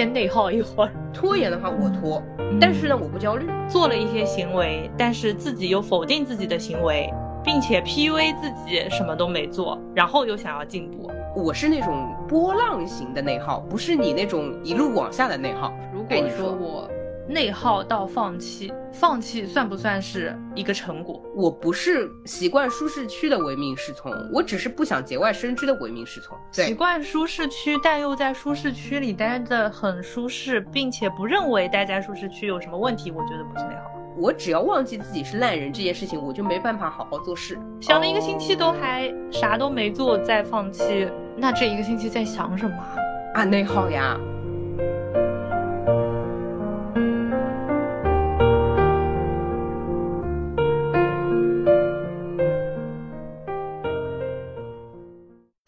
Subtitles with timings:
[0.00, 0.90] 先内耗一会儿。
[1.12, 2.22] 拖延的话我拖，
[2.58, 7.12] 但是呢我不焦虑，做了一些行为，但是自己又否定自己的行为，
[7.44, 11.10] 并且 PUA 自己什么都没做，然后又想要进步。
[11.36, 15.70] 我是那种波浪型的内耗，不是你那种一路往下的内耗。
[15.92, 16.88] 如果说我
[17.30, 21.22] 内耗到放弃，放弃算不算是一个成果？
[21.36, 26.36] 我不是习惯舒适区的唯命是从，我只是不想节外生枝的唯命是从。
[26.50, 33.92] 习惯舒适区，但又在舒适区里待的很舒适，并且不认为待在舒适区有什么问题，我觉得不是内耗。
[34.16, 37.56] 我只要忘记自己是烂人这件事情，我就没办法好好做事。
[37.80, 42.76] 想了一个星期都还啥都没做，再放弃，那这一个星期在想什么
[43.34, 43.44] 啊？
[43.44, 44.18] 内耗呀！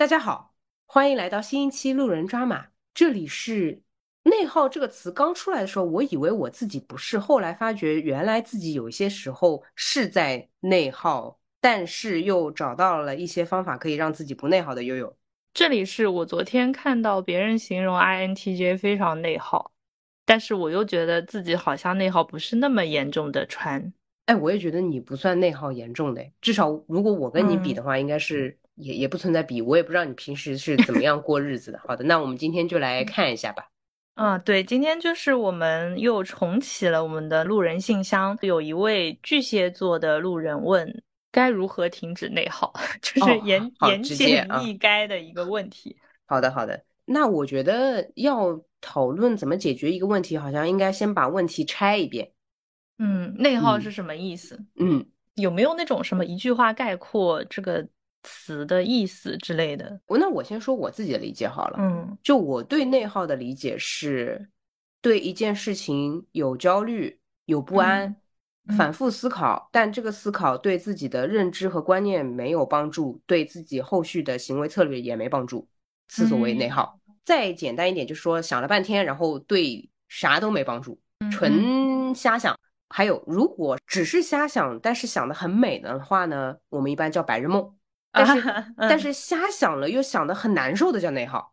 [0.03, 0.53] 大家好，
[0.85, 3.83] 欢迎来到新一期路人抓马，这里是。
[4.25, 15.17] 内耗这个词刚出来的时候，我以为我自己不是，后来发觉原来自己有一些时候是在内耗，但是又找到了一些方法可以让自己不内耗的悠悠。
[15.55, 19.71] 这里是我昨天看到别人形容 INTJ 非常内耗，
[20.27, 23.93] 但是我又觉得自己好像内耗不是那么严重的川。
[24.27, 29.63] 哎，我也觉得你不算内耗严重的，至少如果我跟你比的话，应该是也也不存在比。
[29.63, 31.81] 我也不知道你平时是怎么样过日子的。
[31.87, 33.69] 好的，那我们今天就来看一下吧。
[34.15, 38.37] 啊，对，今天就是我们又重启了我们的路人信箱。
[38.43, 42.75] 有一位巨蟹座的路人问，该如何停止内耗？
[43.01, 45.97] 就是言 言简意赅的一个问题。
[46.27, 46.85] 好的，好的。
[47.07, 52.33] 那我觉得要讨论怎么解决一个问题，好像应该先把问题拆一遍。
[52.99, 54.63] 嗯，内耗是什么意思？
[54.79, 57.89] 嗯，有没有那种什么一句话概括这个？
[58.23, 61.77] 词的意思之类的，我那我先说我自己的理解好了。
[61.81, 64.49] 嗯，就我对内耗的理解是，
[65.01, 68.15] 对一件事情有焦虑、有不安，
[68.77, 75.67] 反复思考，但这个思考对自己的认知和观念没有帮助，对自己后续的行为策略也没帮助，
[76.09, 76.99] 此所谓内耗。
[77.25, 81.01] 再简单一点，就是说想了半天，然后对啥都没帮助，
[81.31, 82.59] 纯瞎想。
[82.89, 87.75] 还有，如果只是瞎想，但是想的很美的话呢，我们一般叫白日梦。
[88.13, 88.45] 但是
[88.77, 91.53] 但是瞎想了又想的很难受的叫内耗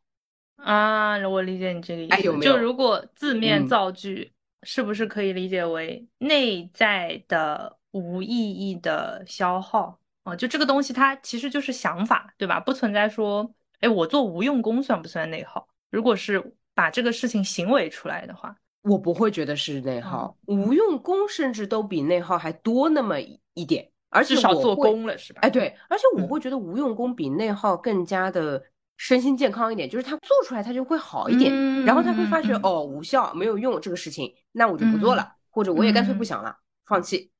[0.57, 2.21] 啊，我理解你这个意思。
[2.23, 2.53] 有没有？
[2.53, 4.33] 就如果字面造句，
[4.63, 10.35] 是不是可以理解为内在的无意义的消耗啊？
[10.35, 12.59] 就这个东西它其实就是想法，对吧？
[12.59, 13.49] 不存在说，
[13.79, 15.65] 哎，我做无用功算不算内耗？
[15.89, 23.15] 如果是把这个事情行为出来的话，我不会觉得是内耗，无用功甚至都比内耗还多那么
[23.53, 23.89] 一点。
[24.09, 25.39] 而且少做工了是吧？
[25.41, 28.61] 哎，对，而且我会觉得无用功比内耗更加的
[28.97, 31.53] 身心健康一点，就是他做出来他就会好一点，
[31.85, 36.55] 然后他会发觉哦无效没有用这个事情，那我就不做了，或者我也干脆不想了，
[36.85, 37.31] 放弃。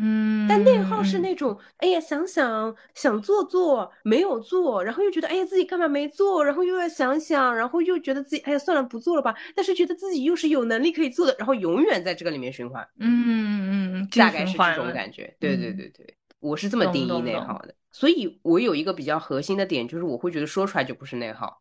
[0.00, 9.34] 嗯，但内耗是那种，哎呀，想想想做做没有做，然后又觉得，哎呀，自己干嘛没做，然后又要想想，然后又觉得自己，哎呀，算了，不做了吧。
[9.56, 12.86] 但是觉得自己又是有能力可以做的，然后永远在这个里面循环。
[13.00, 15.34] 嗯嗯嗯，大概是这种感觉。
[15.40, 17.74] 对对对对，我是这么定义内耗的。
[17.90, 21.60] 所以我有一个比较核心的点，就是我会觉得说出来就不是内耗，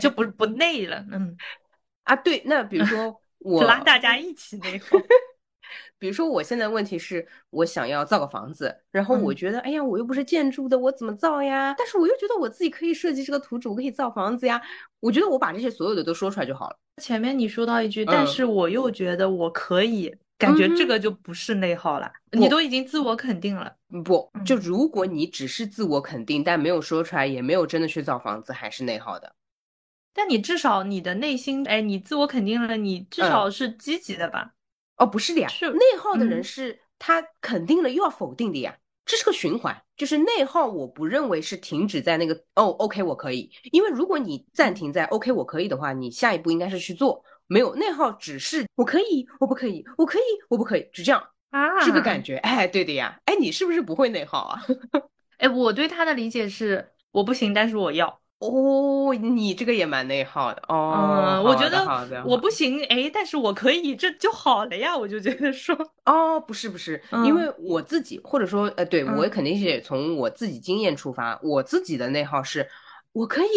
[0.00, 1.04] 就不不内了。
[1.12, 1.36] 嗯，
[2.02, 4.98] 啊，对，那比如说 我拉大家一起内耗。
[5.98, 11.74] 比如说，我现在问题是我想要造个房子，然后我觉得，哎呀，我又不是建筑的，我怎么造呀？
[11.78, 14.60] 但是我又觉得我自己可以设计这个图纸，我可以造房子呀。
[15.00, 16.76] 我觉得我把这些所有的都说出来就好了。
[17.02, 22.10] 前面你说到一句，但是我又觉得我可以，感觉这个就不是内耗了。
[22.32, 29.32] 你都已经自我肯定了，不就如果你只是自我肯定，但没有说出来，也没有真的去造房子，还是内耗的。
[30.12, 34.52] 但你至少你的内心，哎，你自我肯定了，你至少是积极的吧？
[35.00, 39.82] 哦，不是的呀，是内耗的人是他肯定了又要否定的呀，这是个循环。
[39.96, 43.50] 就是内耗，我不认为是停止在那个哦，OK，我可以。
[43.72, 47.24] 因为如果你暂停在 OK，我可以的话，你下一步应该是去做。
[47.46, 52.36] 没有内耗，只是我可以，我不可以，我可以，我不可以，就这样啊，这个感觉。
[52.36, 54.62] 哎，对的呀，哎，你是不是不会内耗啊？
[55.38, 58.19] 哎，我对他的理解是我不行，但是我要。
[58.40, 61.42] 哦，你这个也蛮内耗的哦。
[61.44, 61.84] 我觉得
[62.24, 64.96] 我不行，哎，但是我可以，这就好了呀。
[64.96, 65.76] 我就觉得说，
[66.06, 72.66] 哦，不是不是，因为我自己或者说呃，对我肯定是从我自己经验出发，我自己的内耗是，
[73.12, 73.48] 我可以，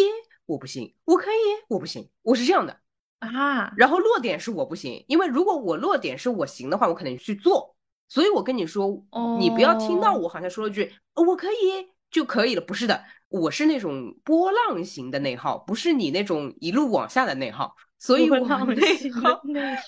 [0.44, 2.76] 我不行，我可以，我不行，我是这样的
[3.20, 3.72] 啊。
[3.78, 7.74] 然后落点是我不行，因为如果我落点是我行的话，我肯定去做。
[8.06, 9.02] 所以我跟你说，
[9.38, 11.93] 你不要听到我好像说了句我可以。
[12.14, 12.60] 就可以了。
[12.60, 17.74] 不是的，我是那种波浪型的内耗，不是你那种一路往下的内耗。
[17.98, 19.42] 所以我内耗，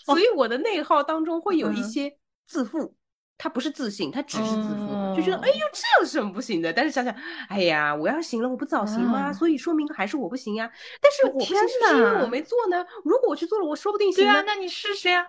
[0.04, 2.12] 所以我的内耗当中会有一些
[2.46, 2.96] 自负。
[3.38, 6.72] 他不是自信，他只是自负，就觉得哎呦这有什么不行的？
[6.72, 7.14] 但是想想，
[7.50, 9.30] 哎呀，我要行了，我不早行吗？
[9.30, 10.68] 所以说明还是我不行呀。
[11.02, 12.82] 但是我不行是因为我没做呢。
[13.04, 14.24] 如果我去做了，我说不定行。
[14.24, 15.22] 对啊，那你试试呀。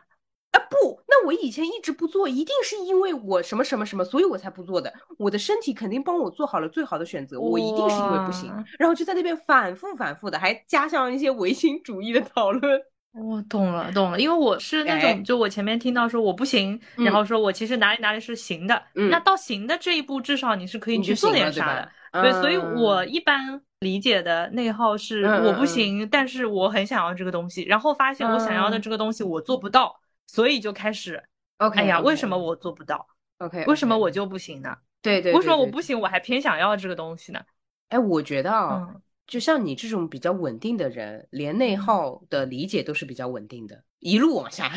[0.51, 4.94] 啊不，那我以前一直不做，一定是因为我什么什么什么，所以我才不做的。
[5.17, 8.51] 我的身体肯定帮我做好了最好的选择，我一定是因为不行。
[8.79, 12.81] 然后就在那边反复反复的，还加上一些唯心主义的讨论。
[13.17, 18.79] 我懂了，懂了，因为我是那种，就我前面听到说我不行，然后说我其实哪里哪里是行的，
[19.09, 31.24] 那到行的这一步，至少你是可以去做点啥的，对，所以我一般理解的内耗是我不行，但是我很想要这个东西，然后发现我想要的这个东西我做不到，所以就开始
[31.57, 33.07] ，OK，哎呀，为什么我做不到
[33.39, 34.77] ？OK，为什么我就不行呢？
[35.01, 37.41] 对对，为什么我不行，我还偏想要这个东西呢？
[37.89, 38.95] 哎，我觉得啊。
[39.25, 44.71] 就像你这种比较稳定的人，连内耗的理解都是比较稳定的，一路往下，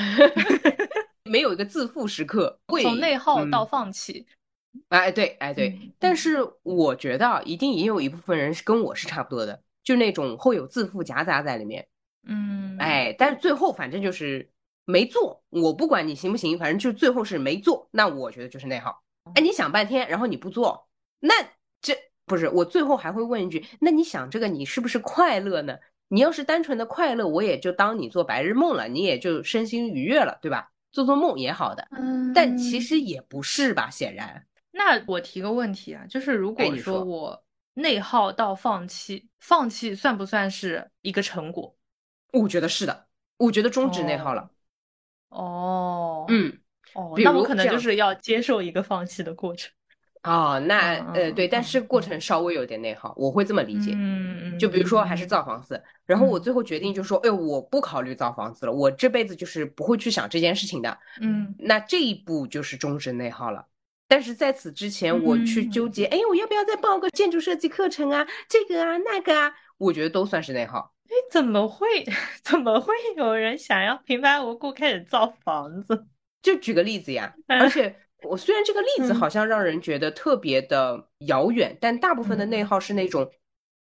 [1.22, 4.26] 没有一个自负时刻，会从内耗到放弃。
[4.88, 5.78] 哎，对，哎，对。
[6.00, 11.86] 但是我觉得一定也有一部分人是跟我是差不多的，就那种会有自负夹杂在里面。
[12.26, 14.50] 嗯，哎，但是最后反正就是
[14.90, 17.88] 没做，我不管你行不行，反正就最后是没做。
[17.92, 19.02] 那我觉得就是内耗。
[19.34, 20.88] 哎，你想半天，然后你不做，
[21.20, 21.34] 那
[21.80, 21.96] 这。
[22.26, 25.76] 不是，我最后还会问一句，那你想这个你是不是快乐呢？
[26.06, 30.70] 你要是单纯的快乐，我也就当你做白日梦了，你也就身心愉悦了，对吧？
[30.92, 33.90] 做做梦也好的，嗯，但其实也不是吧？
[33.90, 37.44] 显然，那我提个问题啊，就是如果说我
[37.74, 41.76] 内耗到放弃，放弃算不算是一个成果？
[42.32, 43.06] 我觉得是的，
[43.38, 44.42] 我觉得终止内耗了。
[44.42, 44.50] 哦，
[46.28, 46.58] 嗯，
[46.94, 49.70] 哦，那我可能就是要接受一个放弃的过程。
[50.22, 53.92] 哦，那呃对，但是过程稍微有点内耗，我会这么理解。
[53.94, 60.98] 嗯嗯就比如说还是造房子，然后我最后决定就说，哎，我不考虑造房子了，我这辈子就是不会去想这件事情的。
[61.22, 63.66] 嗯，那这一步就是终止内耗了。
[64.06, 68.26] 但是在此之前，我去纠结，哎，我要不要再报个建筑设计课程啊？
[68.46, 70.92] 这个啊，那个啊，我觉得都算是内耗。
[71.10, 71.86] 哎，怎么会？
[72.42, 76.06] 怎么会有人想要平白无故开始造房子？
[76.40, 77.94] 就举个例子呀，而且。
[78.22, 83.32] 我虽然这个例子好像让人觉得特别的遥远，但大部分的内耗是那种，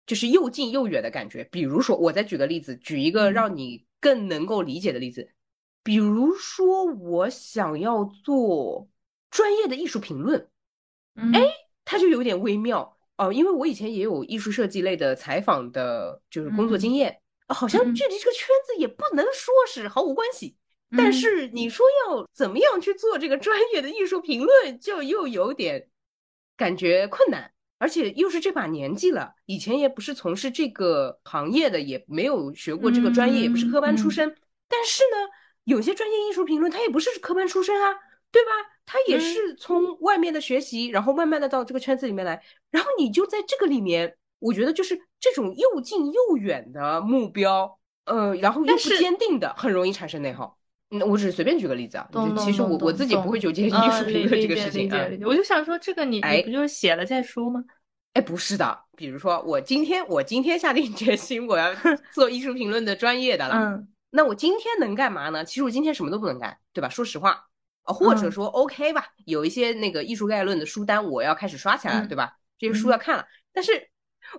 [0.06, 1.44] 就是又近又远的感觉。
[1.52, 5.34] 比如说，我再举个例子，举一个让你更能够理解的例子，
[5.84, 8.88] 比如说我想要做
[9.30, 10.48] 专业的艺术评论，
[11.34, 11.42] 哎，
[11.84, 17.16] 它就有点微妙哦，因为我以前也有艺术设计类的采访的，就是工作经验，
[17.46, 20.56] 好像距离这个圈子也不能说是毫无关系。
[20.96, 25.88] 但是你说要怎么样去做这个专业的艺术评论，就又有点
[26.56, 34.36] 感觉困难，而且又是这把年纪了，以前也不是从事这个行业的，也没有学过这个专业，也不是科班出身。
[34.68, 35.30] 但是呢，
[35.64, 37.94] 有些专业艺术评论他也不是科班出身啊，
[38.32, 38.50] 对吧？
[38.84, 50.58] 他也是从外面的学习，然后慢慢的到这个圈子里面来，然后你就在这个里面，我觉得就是这种又近又远的目标，呃，然后又不坚定的，很容易产生内耗。
[50.88, 52.08] 那我只是随便举个例子啊，
[52.38, 55.06] 其实我我自己不会纠结艺术评论这个事情啊。
[55.24, 57.64] 我就想说，这个你你不就是写了再说吗？
[58.12, 61.72] 哎，不是的，比如说我今天我今天下定决心我要
[62.12, 65.42] 做艺术评论的专业的了，嗯，那我今天能干嘛呢？
[65.42, 66.90] 其实我今天什么都不能干，对吧？
[66.90, 67.46] 说实话，
[67.84, 72.36] 或者说 OK 吧，有一些那个艺术概论的书单我要开始刷起来了，对吧？
[72.58, 73.88] 这些书要看了，但是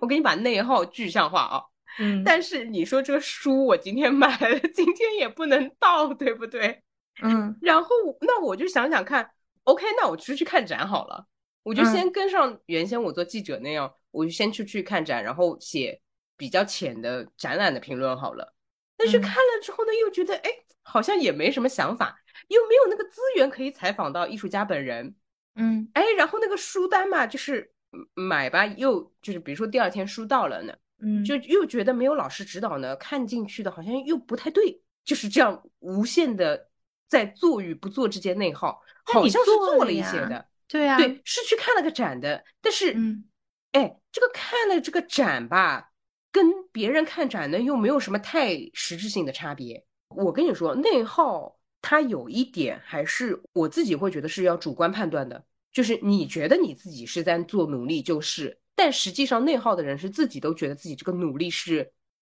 [0.00, 1.62] 我给你把内耗具象化啊。
[1.98, 6.82] 嗯，但是你说这个书我今天买了， 今天也不能到，对不对？
[7.22, 7.88] 嗯，然后
[8.20, 9.30] 那我就想想看
[9.62, 11.26] ，OK，那我出去看展好了。
[11.62, 16.00] 我就先跟上原先我做记者那样，我就先去去看展，然后写
[16.36, 18.54] 比较浅的展览的评论好了。
[18.96, 20.50] 但是看了之后呢，又觉得哎，
[20.82, 25.14] 好像也没什么想法，又没有那个资源可以采访到艺术家本人。
[25.56, 27.72] 嗯，哎，然后那个书单嘛，就是
[28.14, 30.74] 买吧，又就是比如说第二天书到了呢。
[31.02, 36.68] 嗯，就又觉得没有老师指导呢，看进去的好像又不太对，就是这样无限的
[37.08, 43.24] 在做与不做之间内耗，好像是做了一些的，对呀，对，是去看了个展的，但是，嗯，
[43.72, 45.90] 哎，这个看了这个展吧，
[46.30, 49.84] 跟别人看展呢又没有什么太实质性的差别。
[50.08, 58.58] 我跟你说，内耗他有一点还是我自己会觉得是要主观判断的，就是你觉得你自己是在做努力，就是。
[58.74, 61.92] 但实际上，内耗的人是自己都觉得自己这个努力是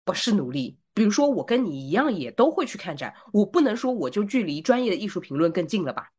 [0.03, 0.79] 不是努力？
[0.95, 6.09] 比如说，我跟你一样，也都会去看展，我不能说我就距离专业的艺术评论更近了吧？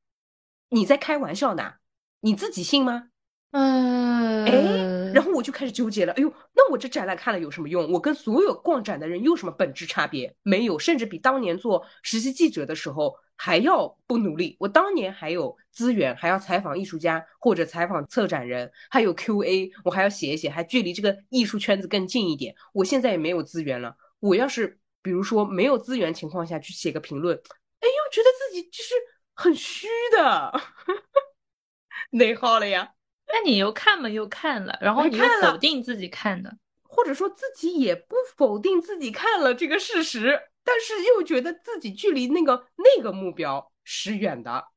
[0.68, 1.74] 你在开玩笑呢？
[2.20, 3.08] 你自己信吗？
[3.52, 6.12] 嗯，哎，然后我就开始纠结了。
[6.12, 7.90] 哎呦，那我这展览看了有什么用？
[7.90, 10.34] 我跟所有逛展的人有什么本质差别？
[10.42, 14.56] 没有，甚至比当年做实习记者的时候还要不努力。
[14.60, 22.54] 我当年还有资源，还要采访艺术家或者采访策展人，还有 Q&A，我还要写一写，还距离这个艺术圈子更近一点。
[22.74, 23.96] 我现在也没有资源了。
[24.20, 28.94] 我要是比如说没有资源情况下去写个评论，哎呦，觉得自己就是
[29.34, 30.52] 很虚的，
[32.10, 32.95] 内耗了呀。
[33.28, 44.68] 那你又看嘛，又看了，然后你又否定自己看的，或者说自己也不否定自己看了这个事实，但是又觉得自己距离那个那个目标是远的，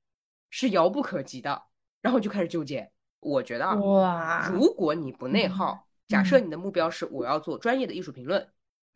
[0.50, 1.62] 是遥不可及的，
[2.02, 2.92] 然后就开始纠结。
[3.20, 8.50] 我觉得啊，哇，如果你不内耗，假设你的目标是我要做专业的艺术评论，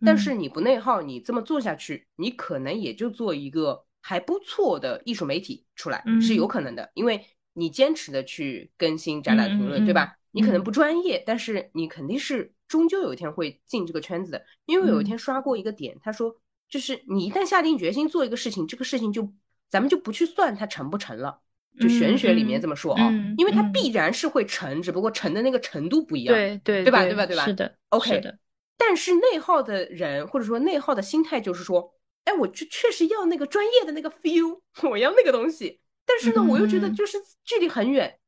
[0.03, 7.24] 但是你不内耗，你这么做下去，你可能也就做一个还不错的艺术媒体出来，是有可能的，因为。
[7.53, 10.15] 你坚持的去更新展览评论，对吧？
[10.31, 14.43] 你可能不专业，但是你肯定是终究有一天会进这个圈子的。
[14.65, 16.36] 因为有一天刷过一个点，他说，
[16.67, 19.31] 就是你一旦下定决心做一个事情，这个事情就
[19.69, 21.39] 咱们就不去算它成不成了。
[21.79, 27.03] 就玄学里面这么说啊，因为它必然是会成，只不过成的那个程度不一样，对对对吧？
[27.03, 27.25] 对吧？
[27.25, 27.45] 对吧？
[27.45, 28.38] 是的，OK 的。
[28.77, 31.93] 但是内耗的人或者说内耗的心态就是说，
[32.25, 35.79] 哎，我就确实要那个专业的那个 feel，我要那个东西。
[36.05, 38.19] 但是呢，我又觉得就是距离很远，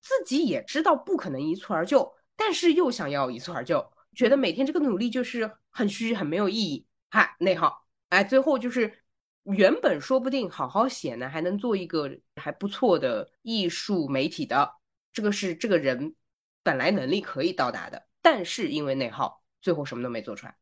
[0.00, 8.98] 自己也知道不可能一蹴而就，但是又想要一蹴而就，觉得每天这个努力就是很虚，很没有意义，嗨，内耗，哎，最后就是
[9.44, 14.72] 原本说不定好好写呢，还能做一个还不错的艺术媒体的，
[15.12, 16.14] 这个是这个人
[16.62, 20.56] 本来能力可以到达的，但是因为内耗，最后什么都没做出来。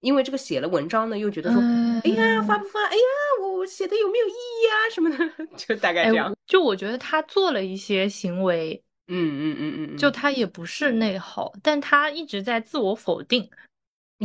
[0.00, 2.78] 因为这个写了文章呢，又觉得说，哎呀，发不发？
[2.84, 3.27] 哎呀，我
[3.68, 4.74] 写的有没有意义啊？
[4.92, 6.34] 什么的， 就大概这样。
[6.46, 13.48] 就我觉得他做了一些行为，嗯嗯嗯嗯，就他也不是内耗，但他一直在自我否定。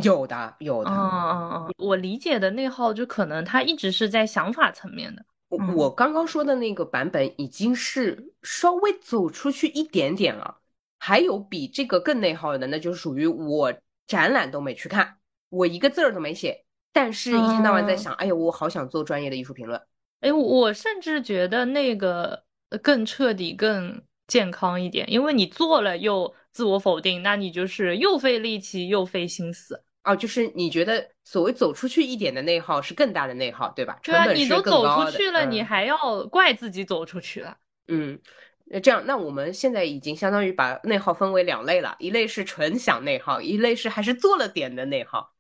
[0.02, 0.90] 有的，有的。
[0.90, 5.24] 嗯嗯嗯，我理解的内耗，就可能他一直是在想法层面的。
[5.50, 10.58] 我我刚刚说的那个版本，已经是稍微走出去一点点了。
[10.98, 13.74] 还有比这个更内耗的，那就属于我
[14.08, 15.18] 展览都没去看。
[15.50, 19.82] 我一个字儿都没写，但是一天到晚在想，哎呀，我好想做专业的艺术评论。
[20.22, 22.44] 哎，我甚至觉得那个
[22.82, 29.84] 更彻底、更健康一点，因为你做了又自我否定，那你就是又费力气又费心思。
[30.06, 33.98] 哦，就是你觉得所谓走出去一点的内耗是更大的内耗，对吧？
[34.04, 35.98] 对啊，你都走出去了，你还要
[36.28, 37.58] 怪自己走出去了。
[37.88, 38.20] 嗯，
[38.66, 45.33] 那这样，那我们现在已经相当于把内耗分为两类了，一类是纯想内耗，一类是还是做了点的内耗。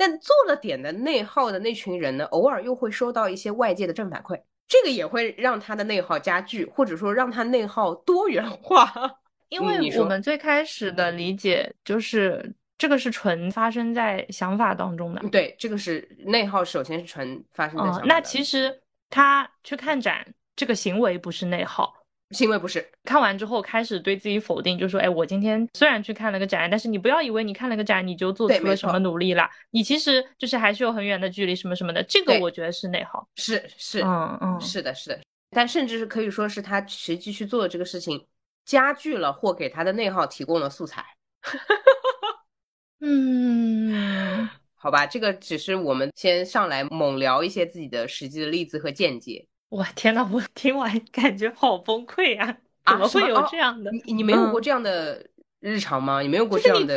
[0.00, 8.90] 但做了点的内耗的那群人呢，偶尔又会收到一些外界的正反馈，这个也会让他的内耗加剧，或者说让他内耗多元化。
[9.50, 15.20] 因为我们最开始的理解就是这个是纯发生在想法当中的。
[15.28, 18.02] 对，这个是内耗，首先是纯发生在想法。
[18.06, 18.80] 那其实
[19.10, 20.26] 他去看展
[20.56, 21.92] 这个行为不是内耗。
[22.30, 35.20] 行为不是看完之后开始对自己否定，就说：“哎，我今天虽然去看了个展，但是你不要以为你看了个展你就做出了什么努力了，你其实就是还是有很远的距离，什么什么的。”这个我觉得是内耗，是是，嗯嗯，是的，是的。
[35.50, 38.24] 但甚至是可以说是他实际去做的这个事情，
[38.64, 41.04] 加剧了或给他的内耗提供了素材。
[43.00, 49.46] 嗯，好吧，这个只是我们先上来猛聊一些自己的实际的例子和见解。
[49.70, 52.56] 哇天呐，我 听完感觉好崩溃啊！
[52.86, 53.90] 怎么会有这样的？
[53.92, 55.24] 你你没有过这样的
[55.60, 56.20] 日常吗？
[56.20, 56.96] 你没有过这样的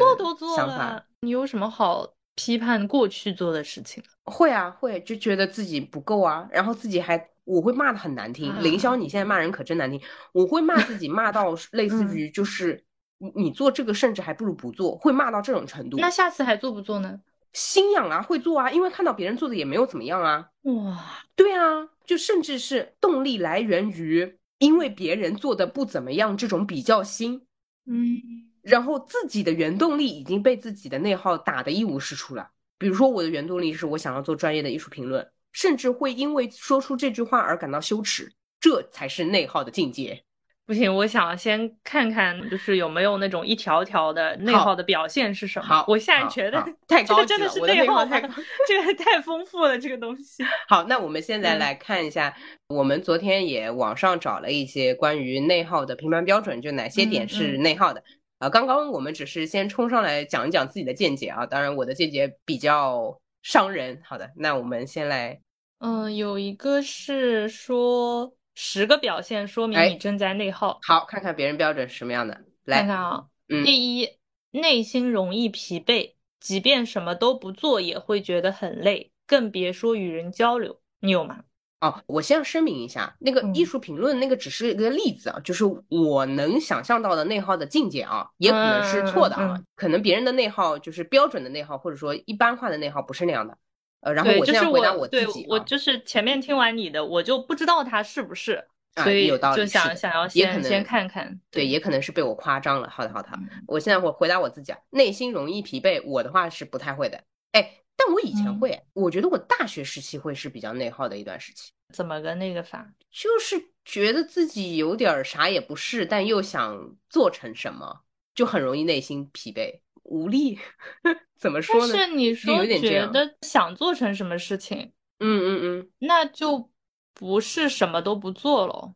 [0.56, 1.04] 想法？
[1.22, 4.04] 你有什么好批判过去做的事情？
[4.26, 8.52] 会啊，会就觉得自己不够啊，然后自己还我会骂的很难听。
[8.64, 10.02] 凌霄，你现在骂人可真难听。
[10.32, 12.84] 我会骂自己，骂到 类似于就是
[13.20, 15.98] 你你做这个甚至还不如不做，会骂到这种程度。
[16.00, 17.20] 那下次还做不做呢？
[17.54, 20.50] 心痒啊，会做啊，因为看到别人做的也没有怎么样啊。
[20.64, 27.46] 哇，对啊，就甚至是动力来源于因为别人做的不怎么样这种比较心，
[27.86, 28.20] 嗯，
[28.62, 32.50] 然后自己的原动力已经被自己的内耗打得一无是处了。
[32.80, 40.24] 比如说我的原动力是我想要做专业的艺术评论，甚至会因为说出这句话而感到羞耻，这才是内耗的境界。
[40.66, 45.66] 不行，我想先看看，就是有没有那种一条条的内耗的表现是什么。
[45.68, 48.22] 好，我现在觉得太这个真的是内耗太，
[48.66, 50.42] 这个太丰富了，这个东西。
[50.70, 52.34] 好，那我们现在来看一下，
[52.70, 58.02] 我们昨天也网上找了一些关于内耗的评判标准，就哪些点是内耗的。
[58.40, 64.02] 啊，刚刚我们只是先冲上来讲一讲自己的见解啊，当然我的见解比较伤人。
[64.06, 65.42] 好的，那我们先来，
[65.80, 68.34] 嗯，有一个是说。
[68.56, 70.80] 十个表现说明你正在内耗。
[70.84, 72.42] 好，看看别人标准是什么样的。
[72.66, 74.10] 来看看啊，嗯第一，
[74.52, 80.80] 内心容易疲惫，即便什么都不做也会觉得很累，更别说与人交流。
[81.00, 81.40] 你有吗？
[81.82, 93.58] 哦，我先要声明一下，那个嗯艺术评论那个只是一个例子啊，就是我能想象到的内耗的境界啊，也可能是错的啊，嗯嗯可能别人的内耗就是标准的内耗，或者说一般化的内耗不是那样的。
[94.04, 101.40] 呃，然后，我就在回答我，自己啊，我就是前面听完你的，我就不知道他是不是，啊所以有道理就想想要先先看看。
[101.50, 102.90] 对，也可能是被我夸张了。
[102.90, 103.30] 好的，好的，
[103.68, 107.24] 我现在我回答我自己啊，内心容易疲惫，我的话是不太会的。
[107.54, 112.86] 哎，但我以前嗯会，我觉得我大学时期会是比较内耗的一段时期，怎么个那个法？
[113.12, 118.02] 就是觉得自己有点儿啥也不是，但又想做成什么，
[118.36, 120.60] 就很容易内心疲惫无力。
[121.38, 121.94] 怎么说呢？
[121.94, 126.72] 但是你说觉点这样得想做成什么事情，嗯嗯嗯，那就
[127.14, 128.94] 不是什么都不做了。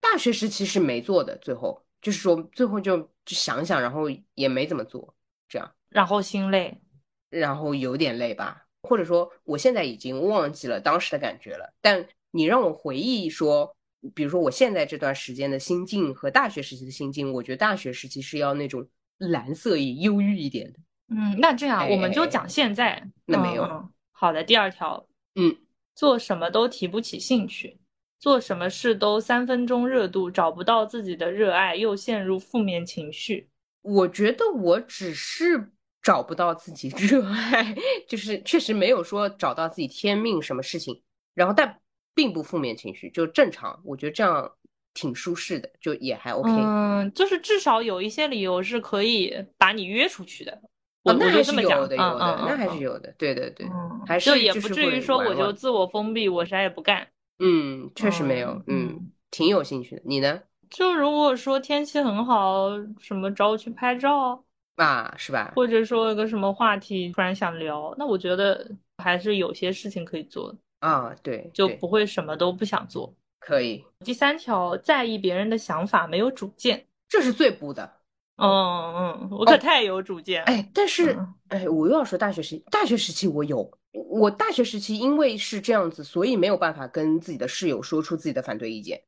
[0.00, 4.04] 大学时期是没做的，最后就是说最后就就想想，然后
[4.34, 5.14] 也没怎么做，
[5.48, 5.74] 这样。
[5.90, 6.80] 然后心累，
[7.28, 11.74] 然后有点累吧，或者说我现在已经忘记了当时的感觉了。
[11.80, 13.76] 但你让我回忆说，
[14.14, 18.88] 比如说我现在这段时间的心境和大学时期的心境，我觉得大学时期是要那种
[19.18, 20.78] 蓝色也忧郁一点的。
[21.10, 23.02] 嗯，那这样我们就哎讲现在。
[23.24, 25.54] 那没有好的，第二条，嗯，
[25.94, 27.78] 做什么都提不起兴趣，
[28.18, 33.48] 做什么事都三分钟热度，找不到自己的热爱，又陷入负面情绪。
[33.82, 35.70] 我觉得我只是
[36.02, 37.74] 找不到自己 热爱，
[38.08, 41.02] 就是确实没有说找到自己天命什么事情，
[41.34, 41.80] 然后但
[42.14, 43.80] 并不负面情绪，就正常。
[43.84, 44.50] 我觉得这样
[44.98, 46.50] 挺舒适的，就也还 OK。
[46.50, 50.60] 嗯，就是至少有一些理由是可以把你约出去的。
[51.04, 53.14] 我哦，那还是有的，嗯有的，嗯那还嗯是有的。
[53.16, 57.06] 对对对，嗯，还就也不至于说我就自我封闭，我啥也不干。
[57.38, 60.02] 嗯，确实没有，嗯挺有兴趣的。
[60.04, 60.42] 你呢？
[60.68, 65.52] 就如果说天气很好，什么找我去拍照，啊，是吧？
[65.54, 73.14] 或者说有个什么话题突然想聊，那我觉得还是有些事情可以做的，啊，对就不会什么都不想做。
[73.38, 76.86] 可以，第三条，在意别人的想法，没有主见。
[77.08, 77.94] 这是最不的。
[78.36, 80.46] 嗯嗯，我可太有主见了。
[80.46, 89.02] 哎，但是嗯，哎，我又要说大学时期，大学时期我有，我大学时期因为是这样子，所以没有办法跟自己的室友说出自己的反对意见，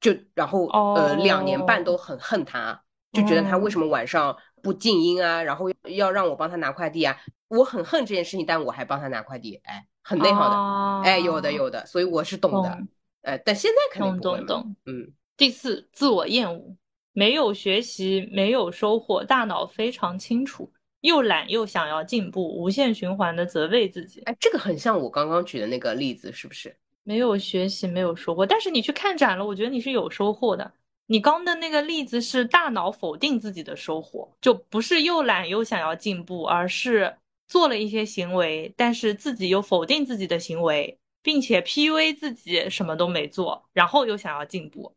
[0.00, 2.82] 就然后呃两年半哦都很恨他，
[3.12, 12.88] 就觉得他为什嗯么晚上不静音啊，然后要让我帮他拿快递啊，我很恨这件事情，但我还帮他拿快递，哎，很内耗的，哎，有的哦有的，所以我是懂的，懂
[13.22, 14.76] 呃，但现在肯定懂不会嘛，懂懂。
[14.86, 15.12] 嗯。
[15.36, 16.76] 第四，自我厌恶，
[17.12, 24.20] 没有学习，没有收获，大脑非常清楚，又懒又想要进步，无限循环的责备自己。
[24.22, 26.76] 哎，这个很像我刚刚举的那个例子，是不是？
[27.02, 30.72] 没有学习，没有收获，但是你去看展了，我觉得你是有收获的。
[31.06, 37.12] 你刚的那个例子是大脑否定自己的收获，就不是又懒又想要进步，而是
[37.48, 44.94] 做了一些行为，但是自己又否定自己的行为，并且 PUA 自己什么都没做，然后又想要进步。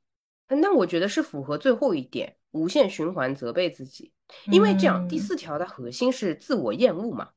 [0.48, 4.12] 那我觉得是符合最后一点，无限循环责备自己，
[4.52, 7.30] 因为这样第嗯四条的核心是自我厌恶嘛，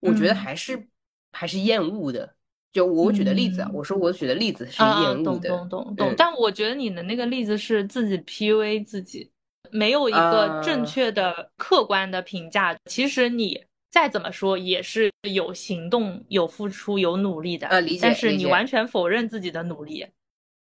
[0.00, 0.88] 我觉得嗯还是
[1.32, 2.34] 还是厌恶的。
[2.72, 6.14] 就我举的例子啊，嗯我说我举的例子是啊，厌恶懂的，懂懂懂嗯。
[6.16, 9.30] 但我觉得你的那个例子是自己 PUA 自己，
[9.70, 12.76] 没有一个正啊确的、客观的评价。
[12.84, 13.64] 其实你
[13.96, 20.06] 再怎么说也是有行动、有付出、有努力的，呃理解但是你完全否认自己的努力，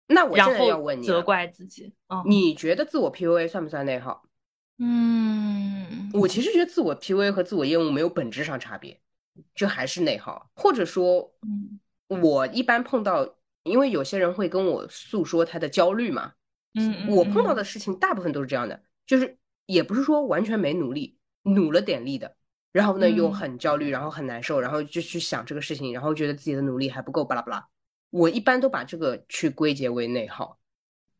[0.06, 1.92] 那我现在然后要问你，责怪自己。
[2.06, 2.22] 嗯。
[2.24, 4.22] 你觉得自我 PUA 算不算内耗？
[4.78, 9.00] 嗯，我其实觉得自我 PUA 和自我厌恶没有本质上差别，
[9.52, 11.80] 这还是内耗，或者说，嗯。
[12.06, 16.34] 我一般碰到，因为有些人会跟我诉说他的焦虑嘛，
[16.74, 17.56] 嗯嗯，我碰到嗯。
[17.56, 22.36] 的事情大部分都是这样的，就是也不是说完全没努力，努了点力的，
[22.72, 27.66] 然后呢又嗯很焦虑，然后很难受，然后就去想这个事情，然后觉得自己的努力还不够，巴拉巴拉。
[28.10, 30.58] 我一般都把这个去归结为内耗。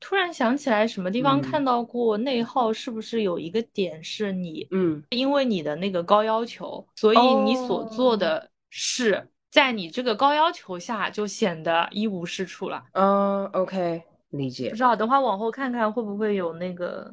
[0.01, 2.73] 突然想起来，什么地方嗯看到过内耗？
[2.73, 12.85] 是不是有一个点是你嗯，因为你的那个高要求，所以你所做哦的事，在你这个高要求下就显得一无是处了。
[12.93, 14.77] 嗯，OK，理解不。
[14.77, 17.13] 知道，等会儿往后看看会不会有那个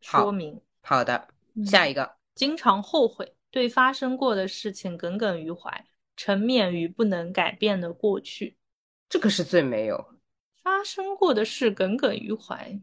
[0.00, 0.58] 说明。
[0.80, 2.10] 好的，嗯下一个。
[2.34, 5.86] 经常后悔，对发生过的事情耿耿于怀，
[6.16, 8.56] 沉湎于不能改变的过去。
[9.08, 10.04] 这个是最没有。
[10.60, 12.76] 发生过的事耿耿于怀，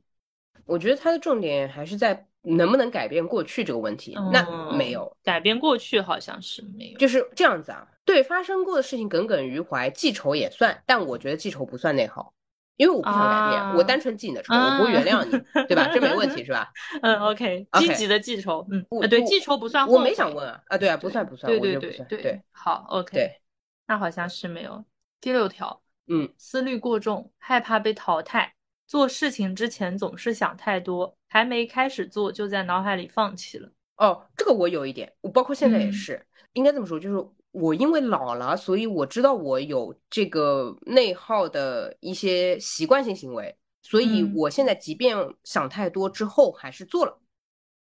[0.63, 4.15] 我觉得它的重点还是在能不能改变过去这个问题。
[4.31, 6.97] 那没有，嗯改变过去好像是没有。
[6.97, 7.85] 就是这样子啊。
[8.05, 12.33] 对发生过的事情耿耿于怀，记仇也算，但我觉得记仇不算内耗，
[12.81, 15.31] 因为我不想改变，我单纯记你的仇，我不会原谅你，
[15.67, 15.87] 对吧？
[15.93, 16.67] 这没问题 是吧？
[17.03, 19.87] 嗯，OK，积极的记仇，嗯，对，记仇不算。
[19.87, 23.39] 我没想问啊，啊，对啊，不算不算，对对对对，好，OK，对，
[23.85, 24.83] 那好像是没有。
[25.19, 28.51] 第六条，嗯，思虑过重，害怕被淘汰，
[28.87, 33.69] 做事情之前总是想太多，还没开始做就在脑海里放弃了。
[33.97, 47.19] 哦，这个我有一点，我包括现在也是，应该这么说，就是我因为老了，所以我知道我有这个内耗的一些习惯性行为，所以我现在即便想太多之后还是做了，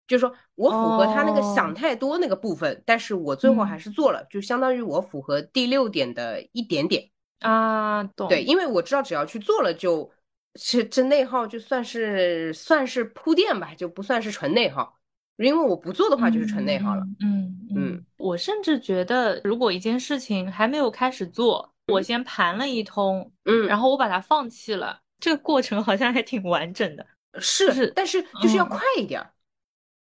[0.07, 8.27] 就是说我符合他那个想太多那个部分，但是我最后还是做了，就相当于我符合第六点的一点点啊，懂？
[8.27, 10.11] 对，因为我知道只要去做了，就
[10.55, 15.00] 是这内耗就算是算是铺垫吧，就不算是纯内耗。
[15.45, 17.01] 因为我不做的话，就是纯内耗了。
[17.19, 27.05] 嗯嗯，我甚至觉得，如果一件事情还没有开始做，我先盘了一通，嗯，然后我把它放弃了，这个过程好像还挺完整的。
[27.39, 29.25] 是是，但是就是要快一点，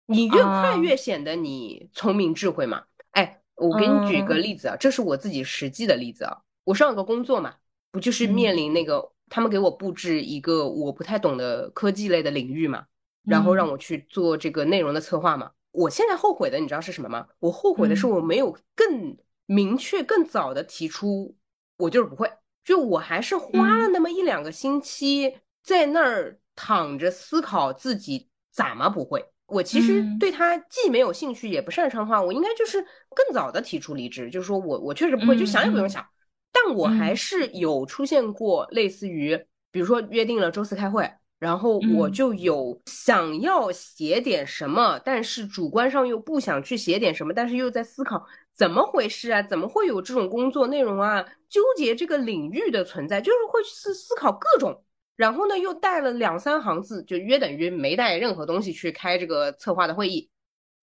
[0.05, 2.83] 你越快越显得你聪明智慧嘛。
[3.11, 6.37] 哎，我给你举个例子啊，这是我自己实际的例子啊。
[6.63, 7.55] 我上个工作嘛，
[7.91, 12.85] 不就是面临那个他们给我布置一个我不太懂的科技类的领域嘛。
[13.25, 15.51] 然后让我去做这个内容的策划嘛？
[15.71, 17.27] 我现在后悔的，你知道是什么吗？
[17.39, 21.35] 我后悔的是我没有更明确、更早的提出，
[21.77, 22.31] 我就是不会。
[22.63, 29.23] 就我还是花了那么一两个星期在那儿躺着思考自己怎么不会。
[29.47, 32.81] 我其实对他既没有兴趣也不擅长的话，我应该就是
[33.13, 36.03] 更早的提出离职，就是说我我确实不会，就想也不用想。
[36.51, 39.37] 但我还是有出现过类似于，
[39.71, 41.11] 比如说约定了周四开会。
[41.45, 49.43] 然后我就有想要写点什么，但是主观上又不想去写点什么，但是又在思考怎么回事啊？
[49.43, 51.23] 怎么会有这种工作内容啊？
[51.47, 54.83] 纠结这个领域的存在，就是会思思考各种。
[55.15, 60.27] 然后呢，又带了两三行字，就约等于没带任何东西去开这个策划的会议。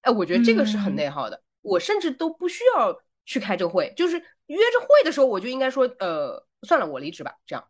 [0.03, 1.43] 哎，我觉得这个是很内耗的。
[1.61, 2.97] 我甚至都不需要
[3.27, 7.65] 去开这个会，就是约着会的时候，我就应该说，呃，算了，我离职吧，这样。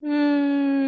[0.00, 0.81] 嗯。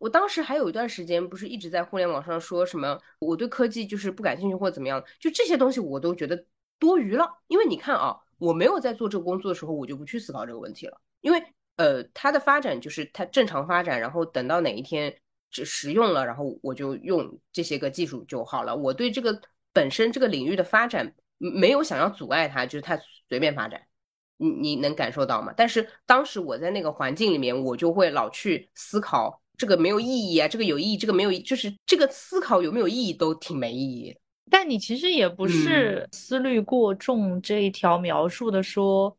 [0.00, 6.42] 我当时还有一段时间，不是一直在互联网上说什么我对科技就是不感兴趣或者怎么样，就这些东西我都觉得
[6.78, 7.30] 多余了。
[7.48, 10.98] 因为你看啊，我没有在做这个工作的时候，我就不去思考这个问题了。
[11.20, 11.42] 因为
[11.76, 15.14] 呃，它的发展就是它正常发展，然后等到哪一天
[15.50, 18.74] 只实用了，然后我就用这些个技术就好了。
[18.74, 19.38] 我对这个
[19.74, 23.82] 本身这个领域的发展没有想要阻碍它，就是它随便发展。
[24.38, 25.52] 你你能感受到吗？
[25.54, 29.42] 但是当时我在那个环境里面，我就会老去思考。
[29.60, 34.16] 这个没有意义啊，这个有意义，这个没有意，就是这个思考有没有意义都挺没意义。
[34.50, 39.14] 但你其实也不是思虑过重这一条描述的，说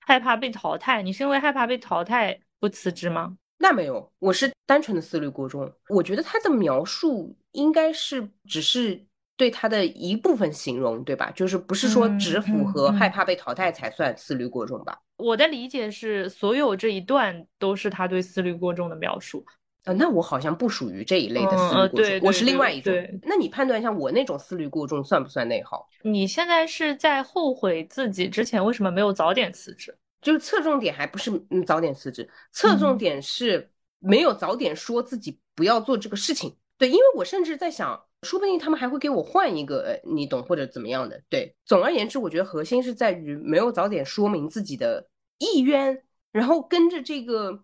[0.00, 3.36] 害怕被淘汰，你是因为害怕被淘汰不辞职吗？
[3.56, 5.72] 那没有，我是单纯的思虑过重。
[5.88, 9.00] 我觉得他的描述应该是只是
[9.36, 11.30] 对他的一部分形容，对吧？
[11.30, 14.98] 就是不是说只符合害怕被淘汰才算思虑过重吧？
[15.18, 19.46] 我的理解是，所有这一段都是他对思虑过重的描述。
[19.84, 22.92] 呃，那我好像不属于这一类的思虑过重，我是另外一种。
[23.22, 25.86] 那你判断一下，我那种思虑过重算不算内耗？
[26.02, 29.94] 你现在是在后悔自己之前为什么没有早点辞职？
[30.22, 36.56] 就是侧重点还不是嗯早点辞职，侧重点是没有早点说自己不要做这个事情。
[36.78, 41.20] 对，因为我甚至在想，说不定他们还会给我换一个，你懂或者怎么样的。
[41.28, 45.06] 对，总而言之，我觉得核心是在于没有早点说明自己的
[45.38, 47.62] 意愿，然后跟着这个。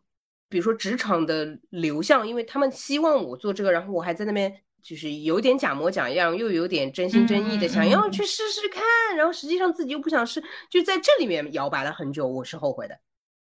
[0.51, 8.83] 比如说职场的流向，因为他们希望我做这个，然后我还在那边就是有点假模假样，又有点真心真意的想要去试试看，
[9.17, 12.99] 然后实际上自己又不想试，就在这里面摇摆了很久，我是后悔的。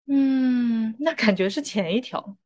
[0.07, 2.37] 嗯，那感觉是前一条。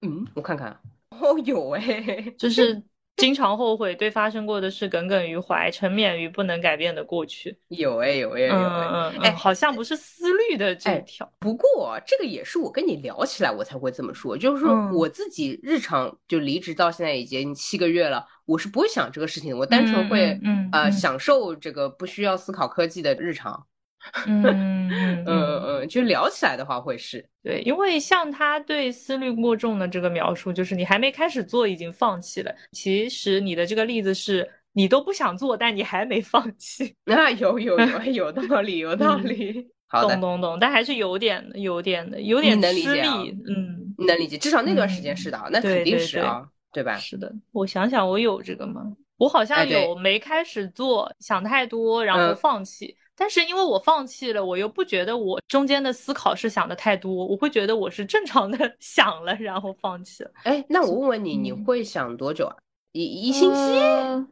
[0.00, 0.80] 嗯，我看看，
[1.10, 2.82] 哦，有哎，就是。
[3.18, 7.58] 经常后悔对发生过的事耿耿于怀，沉湎于不能改变的过去。
[7.68, 11.30] 有哎，有哎，有哎，哎，好像不是思虑的这条。
[11.40, 14.38] 不过这个也是我跟你聊起来，我才会这么说。
[14.38, 20.38] 就是说我自己日常就离职到现在已经七个月了，我是不会想这个事情，我单纯会
[20.72, 23.66] 呃享受这个不需要思考科技的日常。
[24.26, 32.54] 嗯嗯嗯，就聊起来的话会是对，因为像他对思虑过重的这个描述，就是你还没开始做已经放弃了。
[32.72, 36.94] 其实你的这个例子是你都不想做，但你还没放弃。
[37.06, 39.68] 那有有有 有道理，有道理。
[39.90, 43.08] 懂懂懂，但还是有点的，有点的，有点吃力。
[43.46, 46.96] 嗯，能理解，至少那段时间是的，那肯定是啊，对吧？
[46.96, 48.82] 是的，我想想，我有这个吗？
[49.16, 52.94] 我好像有没开始做，想太多，然后放弃。
[53.18, 60.30] 但是因为我放弃了，我又不觉得我中间的思考是想的太多，我会觉得我是正常的 想了，然后放弃了。
[60.44, 62.56] 哎，那我问问你，你会想多久啊？
[62.92, 64.28] 一一星期？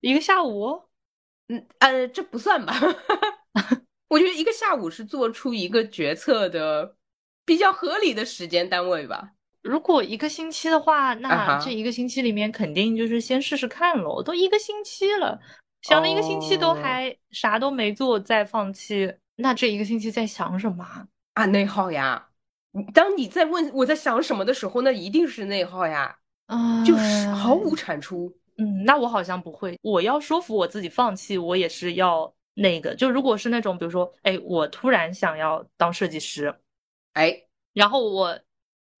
[0.00, 0.80] 一个下午？
[1.48, 2.72] 嗯呃，这不算吧？
[4.08, 6.96] 我觉得一个下午是做出一个决策的
[7.44, 9.32] 比较合理的时间单位吧。
[9.62, 14.22] 如果一个星期的话，那这一个星期里面肯定就是先试试看喽。
[14.22, 15.40] 都一个星期了，
[15.82, 20.86] 想了一个星期都还啥都没做，再放弃，那这一个星期在想什么
[21.34, 21.44] 啊？
[21.46, 22.28] 内耗呀！
[22.94, 26.16] 当你在问我在想什么的时候，那一定是内耗呀，
[26.46, 28.34] 啊，就是毫无产出。
[28.56, 29.78] 嗯，那我好像不会。
[29.82, 32.94] 我要说服我自己放弃，我也是要那个。
[32.94, 36.54] 就如果是那种，比如说，哎，我突然想要当设计师，
[37.12, 37.42] 哎，
[37.72, 38.38] 然后我。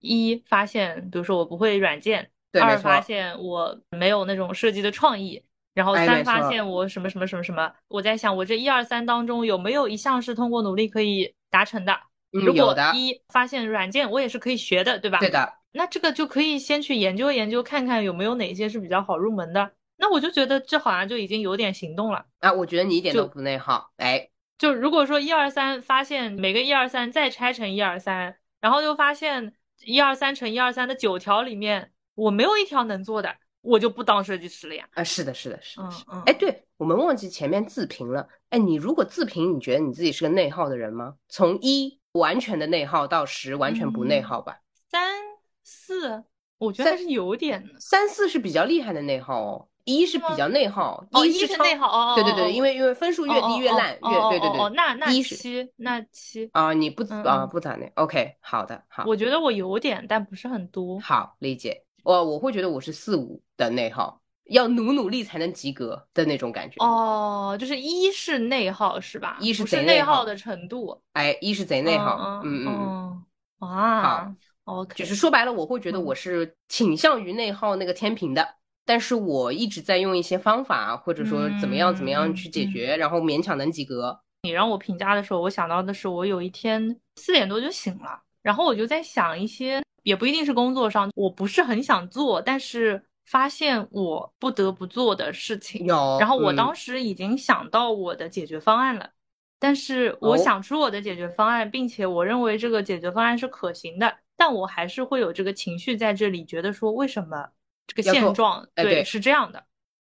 [0.04, 2.24] 一发现，比如说我不会软件；
[2.60, 5.40] 二发现我没有那种设计的创意；
[5.74, 7.72] 然后三发现我什么什么什么什么。
[7.88, 11.98] 我在想，我这一二三当中有没有一项是通过努力可以达成的？
[12.30, 15.18] 如果一发现软件我也是可以学的，对吧？
[15.18, 15.52] 对的。
[15.72, 19.72] 那这个就可以先去研究研究，看看有没有哪些是比较好入门的。
[19.96, 22.52] 那我就觉得这好像就已经有点行动了啊！
[22.52, 23.92] 我觉得你一点都不内耗。
[23.96, 29.54] 哎，就如果说一二三发现每个一二三再拆成一二三，然后又发现。
[29.84, 34.86] 一二三乘一二三的九条里面，我没有一条能做的，我就不当设计师了呀。
[34.92, 36.04] 啊，是的，是的，是的，是。
[36.26, 38.28] 哎，对我们忘记前面自评了。
[38.50, 41.14] 哎，你如果自评，你觉得你自己是个内耗的人吗？
[41.28, 44.58] 从一完全的内耗到十完全不内耗吧？
[44.90, 45.22] 三
[45.62, 46.24] 四，
[46.58, 47.66] 我觉得还是有点。
[47.78, 49.68] 三四是比较厉害的内耗哦。
[49.84, 69.36] 一是比较内耗，一是内耗哦，对对对，因为因为分数越低越烂，越对对对，哦那那七那七啊，你不啊不咋内，OK，好的好，我觉得我有点，但不是很多，好理解，我我会觉得我是四五的内耗，要努努力才能及格的那种感觉，哦，就是一是内耗是吧？
[69.40, 73.24] 一是贼内耗的程度，哎，一是贼内耗，嗯嗯嗯，
[73.58, 74.34] 哇，好
[74.64, 78.56] ，OK，就是说白了，我会觉得我是倾向于内耗那个天平的。
[78.84, 84.20] 但是我一直在用一些方法，或者说怎么样怎么样去解决，然后勉强能及格。
[84.42, 95.86] 你让我评价的时候，我想到的是，我有一天四点多就醒了，然后我就在想一些，也不一定是工作上，我不是很想做，但是发现我不得不做的事情。
[95.86, 96.18] 有。
[96.18, 99.10] 然后我当时已经想到我的解决方案了，
[99.58, 107.48] 但是我想出我的解决方案，并且我认为这个解决方案是可行的，但我还是会有这个情绪在这里，觉得说为什么？
[107.84, 109.62] 这个现状，对，是这样的，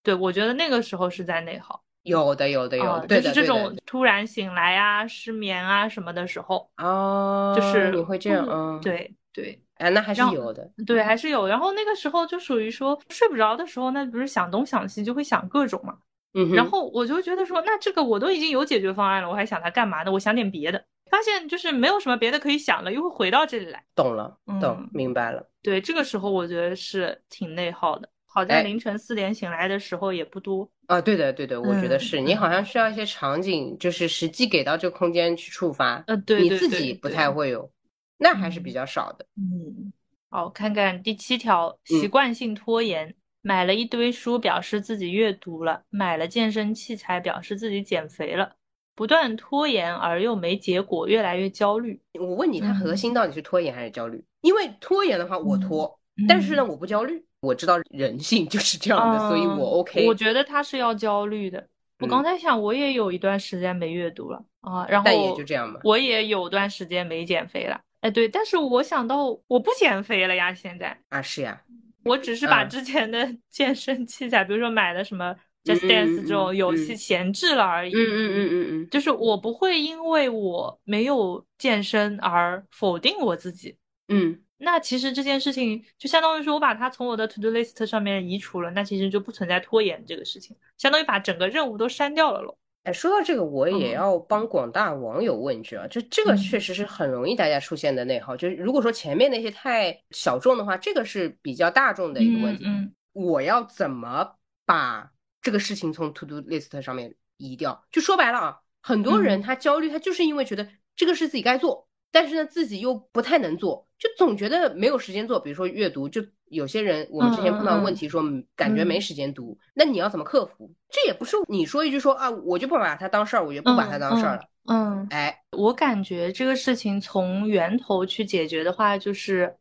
[0.03, 11.47] 对我觉得那个时候是在内耗，有的，有的，有的，就是这种突然醒来啊、失眠啊什么的时候，哦，就是你会这样，嗯，对对，哎，那还是有的，对，还是有。
[11.47, 15.95] 然后那个时候就属于说睡不着的时候，那不是想东想西，就会想各种嘛，
[16.35, 20.11] 嗯，然后我就觉得说，那这个我都已经有解决方案了，我还想它干嘛呢？
[20.13, 20.85] 我想点别的。
[21.09, 23.85] 发现就是没有什么别的可以想了，又会回到这里来。
[23.95, 25.47] 懂了，懂，明白了。
[25.63, 28.09] 对，这个时候我觉得是挺内耗的。
[28.27, 31.01] 好在凌晨四点醒来的时候也不多啊。
[31.01, 36.03] 对的，对的，我觉得是你好像需要一些场景，就是实际给到这个空间去触发。
[36.09, 37.71] 呃，对，你自己不太会有，
[38.19, 39.27] 那还是比较少的。
[39.37, 39.93] 嗯，
[40.31, 48.53] 好，看看第七条，习惯性拖延，买了一堆书，表示自己阅读了；买了健身器材，表示自己减肥了。
[48.95, 52.01] 不断拖延而又没结果，越来越焦虑。
[52.19, 54.25] 我问你，它核心到底是拖延还是焦虑？
[54.41, 57.23] 因为拖延的话，我拖，但是呢，我不焦虑。
[57.41, 60.07] 我知道人性就是这样的，所以我 OK。
[60.07, 61.69] 我觉得他是要焦虑的。
[62.01, 65.81] 我刚才想，我也有一段时间没阅读了啊，然后但也就这样吧。
[65.85, 71.61] 我也有段时间没减肥了，哎，对，但是我想到我不减肥了呀，现在啊，是呀，
[72.05, 75.35] 我只是把之前的 健身器材，比如说买的什么。
[75.67, 77.93] Just Dance 这种游戏闲置了而已。
[77.93, 83.77] 嗯嗯嗯嗯嗯，就是我不会因为我没有健身而否定我自己。
[84.07, 92.57] 嗯，那其实这件事情就相当于说我把它从我的 To Do List 上面移除了，那其实就不存在拖延这个事情，相当于把整个任务都删掉了喽。
[92.87, 98.37] 哎，说到这个，我也要帮广大网友问一句啊，就这个确实是很容易大家出现的内耗。
[98.37, 102.65] 就是如果说前面那些太小众的话，这个是比较大众的一个问题。
[102.65, 105.11] 嗯，我要怎么把？
[105.43, 111.86] 这个事情从 to do list 上面移掉，就说白了啊，很多人他焦虑，他就是因为觉得这个是自己该做，
[112.17, 115.39] 但是呢自己又不太能做，就总觉得没有时间做。
[115.39, 118.23] 比如说阅读，就有些人我们之前碰到问题说
[118.55, 120.73] 感觉没时间读，那你要怎么克服？
[120.89, 124.43] 这也不是你说一句说啊，我就不把它当事儿，我就不把它当事儿了。
[124.65, 129.55] 嗯，哎，我感觉这个事情从源头去解决的话，就是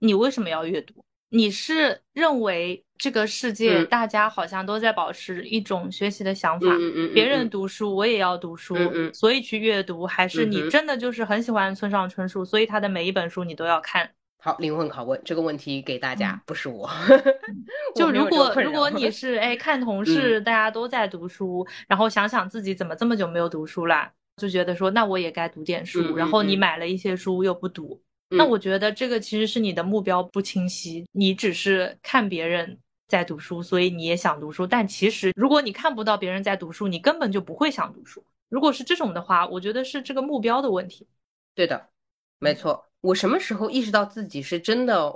[0.00, 1.04] 你为什么要阅读？
[1.30, 6.66] 你是认为这个世界大家好像都在保持一种学习的想法，
[7.14, 8.76] 别人读书我也要读书，
[9.14, 14.10] 所以去阅读，还是你真的就是很喜欢村上春树，所以他的每一本书你都要看？
[14.42, 16.90] 好，灵魂拷问这个问题给大家，不是我。
[17.94, 28.02] 就如果如果你是哎看同事大家都在读书，然后想想自己怎么这么久没有读书了，就觉得说那我也该读点书，然后你买了一些书又不读。
[28.30, 34.64] 那我觉得这个其实是你的目标不清晰，你只是看别人在读书，所以你也想读书。
[34.64, 38.24] 但其实如果你看不到别人在读书，你根本就不会想读书。
[38.48, 41.06] 如果是这种的话，我觉得是这个目标的问题。
[41.56, 41.88] 对的，
[42.38, 42.86] 没错。
[43.00, 45.12] 我什么时候意识到自己是真的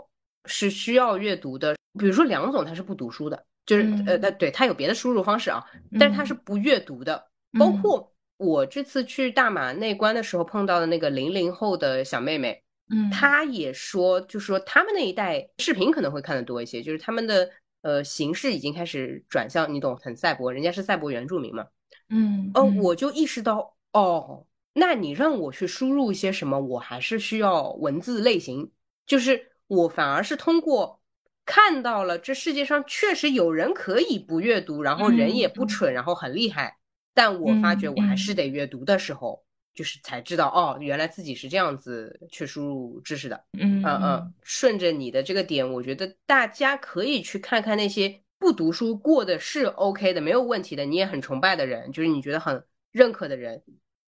[0.47, 1.77] 是需要阅读的？
[1.97, 5.65] 比如说梁总他是不读书的，就是呃他，对他有别的输入方式啊，
[6.01, 7.25] 但是他是不阅读的。
[7.57, 12.61] 包括我这次去大马内关的时候碰到的那个零零后的小妹妹。
[12.91, 21.67] 嗯，他也说，就是说他们那一代视频可能会看的多一些，就是他们的呃形式已经开始转向，你懂，很赛博，人家是赛博原住民嘛。
[22.11, 28.71] 嗯，哦，我就意识到，哦，那你让我去输入一些什么，我还是需要文字类型，
[29.07, 31.01] 就是我反而是通过
[31.47, 36.77] 看到了这世界上确实有人可以不阅读，然后人也不蠢，然后很厉害，
[37.15, 39.43] 但我发觉我还是得阅读的时候。
[39.75, 43.45] 就是才知道哦，原来自己是这样子去输入知识的。
[43.59, 53.63] 嗯嗯嗯，顺着你的这个点，我觉得大家可以去看看那些不读书过的是 OK 的，没有问题的，你也很崇拜的人，就是你觉得很认可的人，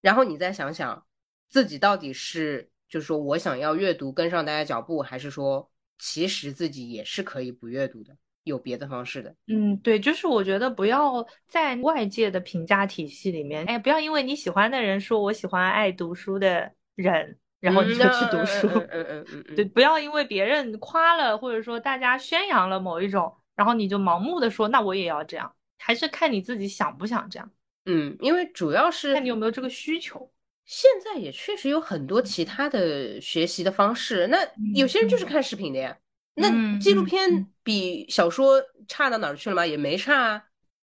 [0.00, 1.06] 然后你再想想
[1.48, 8.16] 自己到底是，就是说我想要阅读跟上大家脚步，还是说其实自己也是可以不阅读的。
[8.44, 27.50] 有别的方式的，嗯，对，就是我觉得不要在外界的评价体系里面，哎，不要因为你喜欢的人说我喜欢爱读书的人，然后你就去读书，嗯嗯嗯，对，不要因为别人夸了或者说大家宣扬了某一种，然后你就盲目的说那我也要这样，还是看你自己想不想这样，
[27.86, 30.30] 嗯，因为主要是看你有没有这个需求。
[30.64, 34.38] 现在也确实有很多其他的学习的方式，那
[34.74, 35.96] 有些人就是看视频的呀。
[36.34, 39.66] 那纪录片比小说差到哪儿去了吗？
[39.66, 40.44] 也没差啊。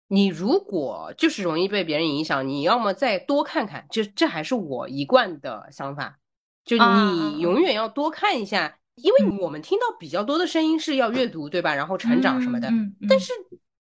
[0.10, 6.19] 你如果就是容易被别人影响，你要么再多看看，就这还是我一贯的想法。
[6.63, 11.75] 就你永远要多看一下，因为我们听到比较多的声音是要阅读，对吧？
[11.75, 12.69] 然后成长什么的。
[13.10, 13.31] 但是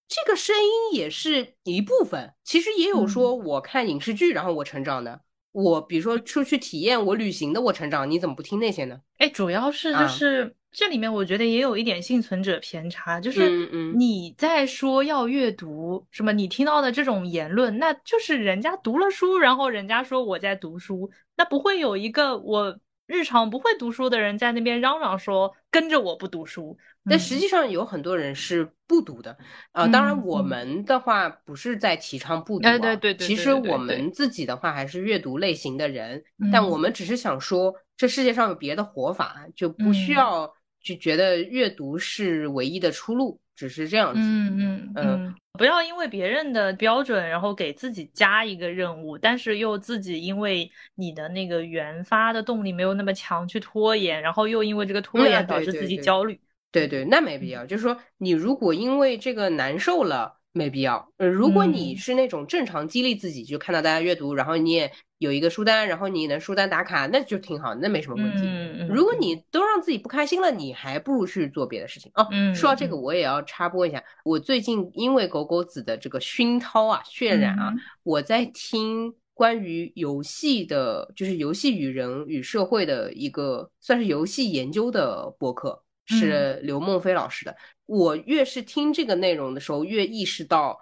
[0.07, 5.21] 这个声音也是一部分，其实也有说我看影视剧然后我成长的。
[5.51, 8.99] 我比如说出去体验我旅行的我成长，你怎么不听那些呢？
[9.17, 10.55] 哎，主要是就是。
[10.77, 26.77] 这里面我觉得也有一点幸存者偏差，就是你在说要阅读什么，你听到的这种言论，那就是人家读了书，然后人家说我在读书，那不会有一个我日常不会读书的人在那边嚷嚷说跟着我不读书。
[27.09, 29.35] 但实际上有很多人是不读的
[29.71, 29.87] 呃。
[29.87, 33.25] 当然，我们的话不是在提倡不读，对对对对。
[33.25, 40.53] 其实我们自己的话还是阅读类型的人，但我们只是想说，这世界上有别的活法，就不需要。
[40.87, 44.21] 就觉得阅读是唯一的出路，只是这样子。
[44.21, 56.39] 嗯嗯嗯，不要因为别人的标准，然后给自己加一个任务，但是又自己因为你的那个原发的动力没有那么强去拖延，然后又因为这个拖延导致自己焦虑。
[56.71, 57.65] 对对，那没必要。
[57.65, 60.36] 就是说，你如果因为这个难受了。
[60.57, 61.07] 没必要。
[61.17, 68.41] 呃，如果你是那种正常激励自己，就看到大家阅读，然后你也有一个书单，然后你能书单打卡，那就挺好，那没什么问题。
[68.43, 72.27] 嗯如果你都让自己不开心了，你还不如去做别的事情哦。
[72.55, 85.83] 说到这个，我也要插播一下，我最近因为狗狗子的这个熏陶啊、渲染啊，我在听关于游戏的，就是游戏与人与社会的一个算是游戏研究的博客。
[86.09, 87.53] 是刘梦飞老师的。
[87.87, 90.77] 我越是听这个内容的时候，越意识到，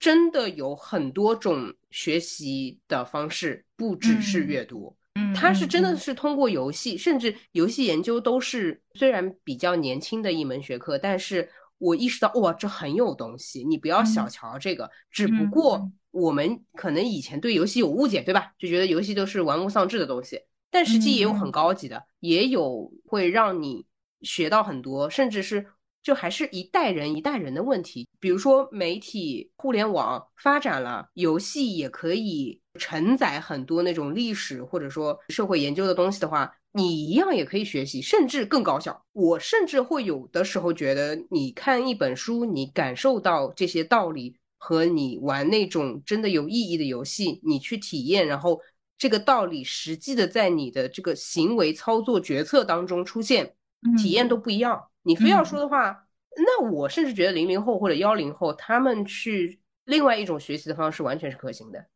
[0.00, 4.96] 真的有很多种学习的方式，不只是阅读。
[5.14, 14.90] 嗯，他是真的是通过游戏，甚至游戏研究都是虽然比较年轻的一门学科，但是我意识到，哇，这很有东西，你不要小瞧这个。
[15.10, 18.52] 只不过我们可能以前对游戏有误解，对吧？
[18.58, 23.84] 就觉得游戏都是玩物丧志的东西，但实际也有很高级的，也有会让你。
[24.22, 25.66] 学到很多，甚至是
[26.06, 28.06] 就还是一代人一代人的问题。
[28.20, 39.04] 比如说媒体、互联网发展了，游戏也可以承载很多那种历史或者说社会研究的东西的话，你一样也可以学习，甚至更高效。
[39.14, 48.60] 我甚至会有的时候觉得，你看一本书，你感受到这些道理，和你玩那种真的有意义的游戏，你去体验，然后
[48.96, 53.54] 这个道理实际的在你的这个行为操作决策当中出现。
[54.02, 61.86] 体验都不一样，你非要说的话，那我甚至觉得零零后或者幺零后他们去另外一种学习的方式完全是可行的。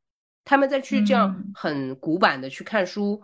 [0.45, 3.21] 他们再去这样很古板的去看书，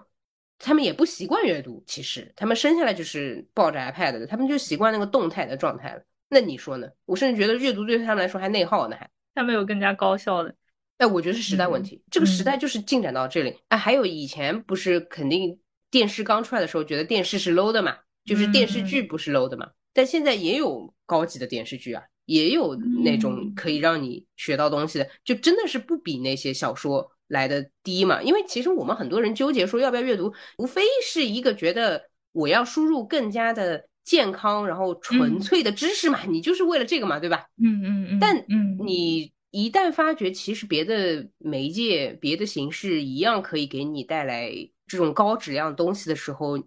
[0.58, 1.82] 他们也不习惯阅读。
[1.86, 6.02] 其实他们生下来就是抱着 iPad 的，他们就习惯那个动态的状态了。
[6.28, 6.88] 那你说呢？
[7.04, 10.52] 我甚至觉得阅读对他们来说还内耗呢，还他们有更加高效的。
[10.98, 13.56] 哎，我觉得是时代问题，这个时代就是进展到这里。
[13.68, 15.60] 哎，还有以前不是肯定
[15.90, 19.68] 电视刚出来的时候，觉得电视是 low 的嘛，就是电视剧不是 low 的嘛。
[19.94, 28.22] 但现在也有高级的电视剧啊，也有那种可以让你学到东西的，就真的是不比那些小说来的低嘛。
[28.22, 37.46] 因为其实我们很多人纠结说要不要阅读，无非是一个觉得我要输入更加的健康，然后纯粹的知识嘛，你就是为了这个嘛，对吧？
[37.62, 38.18] 嗯嗯嗯。
[38.18, 38.44] 但
[38.84, 39.32] 你。
[39.52, 44.52] 一旦发觉其实别的媒介、别的形式一样可以给你带来
[44.86, 46.58] 这种高质量东西的时候，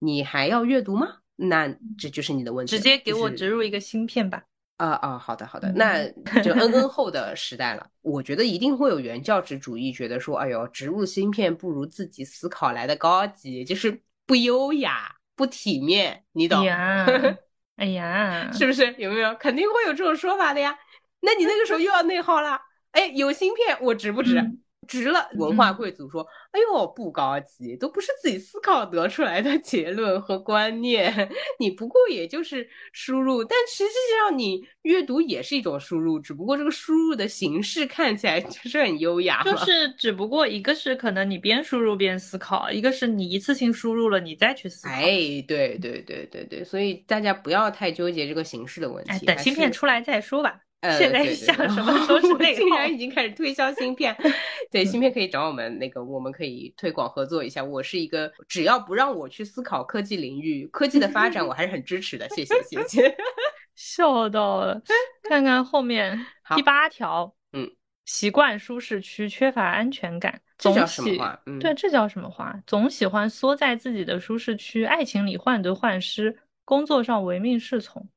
[0.00, 1.18] 你还要阅读吗？
[1.36, 2.76] 那这就是你的问题。
[2.76, 4.42] 直接给我植入一个芯片吧。
[4.76, 6.08] 啊啊，好的好的，那
[6.42, 7.86] 就 N N 后的时代了。
[8.00, 16.64] 我觉得一定会有原教旨主义，觉得说，哎呦，植入芯片不如自己思考来的高级，就是不优雅、不体面，你懂？
[17.76, 18.94] 哎呀，是不是？
[18.96, 19.34] 有没有？
[19.34, 20.78] 肯定会有这种说法的呀。
[21.20, 22.58] 那你那个时候又要内耗了，
[22.92, 24.42] 哎，有芯片我值不值？
[24.90, 25.30] 值了。
[25.36, 31.30] 文化贵族说：“哎呦，不高级，都不是自己思考得出来的结论和观念，
[31.60, 39.44] 你不过也就是输入，但实际上你阅读也是一种输入，只不过这个输入的形式看起来 就是很优雅。
[39.44, 44.92] 就是只不过一个是可能你边输入边思考，一个是你一次性输入了你再去思考。
[44.92, 49.10] 哎，对对对对对，所以大家不要太纠结这个形式的问题。
[49.10, 50.60] 哎，等芯片出来再说吧。”
[50.98, 54.16] 现在想什么都是 内竟然已经开始推销芯片，
[54.72, 57.62] 对芯片可以找我们，那个我们可以推广合作一下。
[57.62, 62.26] 我是一个只要不让我去思考科技领域、科技的发展，我还是很支持的。
[62.30, 63.16] 谢谢谢谢，
[63.76, 64.80] 笑到了。
[65.28, 66.18] 看看后面
[66.56, 67.70] 第八条，嗯，
[68.06, 70.40] 习惯舒适区，缺乏安全感。
[70.56, 71.38] 这叫什么话？
[71.60, 72.58] 对，这叫什么话？
[72.66, 78.08] 总喜欢缩在自己的舒适区，爱情里患得患失，工作上唯命是从。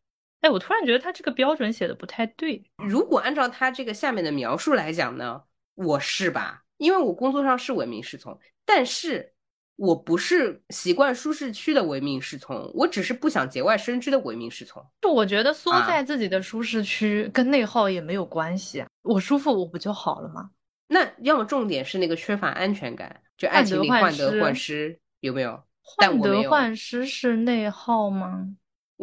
[0.44, 2.62] 哎，我突然觉得他这个标准写的不太对。
[2.78, 5.42] 如果按照他这个下面的描述来讲呢，
[5.74, 6.64] 我是吧？
[6.78, 9.34] 因为我工作上是唯命是从，但是
[9.78, 14.86] 我不是习惯舒适区的唯命是从，我只是不想节外生枝的唯命是从。
[15.02, 20.50] 就我觉得缩在自己的舒适区跟内耗也没有关系啊，我舒服我不就好了吗？
[20.88, 25.64] 那要么重点是那个缺乏安全感，就爱情里患得患失有没有？
[25.82, 28.50] 患得患失是内耗吗？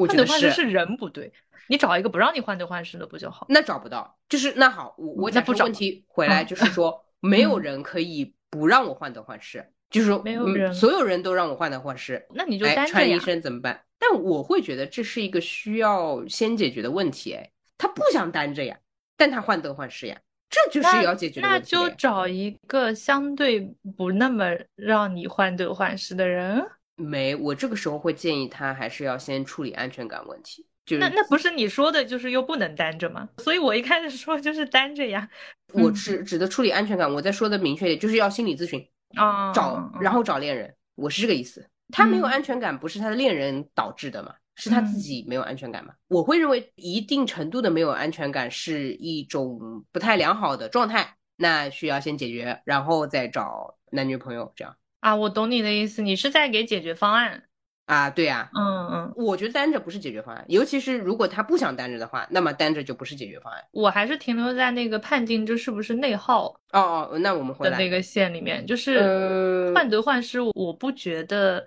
[0.07, 1.33] 患得患失是人不对，
[1.69, 3.47] 你找一个不让你患得患失的不就好？
[3.49, 13.83] 那找不到，就是那好，我我假设问题回来就是说， 没有人可以不让我患得患失，就是说没有人，所有人都让我患得患失，那你就单穿医生怎么办？
[13.99, 18.77] 但我会觉得这是一个需要先解决的问题，哎，他不想单着呀，
[19.17, 21.41] 但他患得患失呀，这就是要解决。
[21.41, 23.61] 那就找一个相对
[23.97, 26.67] 不那么让你患得患失的人。
[27.01, 30.67] 没，我这个时候会建议他还是要先处理安全感问题。
[30.87, 33.29] 就那那不是你说的，就是又不能单着吗？
[33.39, 35.29] 所以我一开始说就是单着呀。
[35.73, 38.85] 我指指的处理安全感，我再说的明确点，就是要心理咨询
[39.15, 41.69] 啊，找然后找恋人，我是这个意思。
[41.93, 44.35] 他没有安全感，不是他的恋人导致的嘛？
[44.57, 45.95] 是他自己没有安全感嘛？
[46.09, 54.77] 我会认为一定程度的没有安全感是一种不太良好的状态，那需要先解决，然后再找男女朋友这样。
[55.01, 57.45] 啊，我懂你的意思，你是在给解决方案
[57.87, 58.09] 啊？
[58.09, 63.65] 对呀，嗯嗯，我觉得单着不是解决方案，尤其是如果他不想单着的话，那么单着就不是解决方案。
[63.73, 71.67] 我还是停留在那个判定这是不是内耗哦哦，那我们回来那个线里面，就是患得患失，我不觉得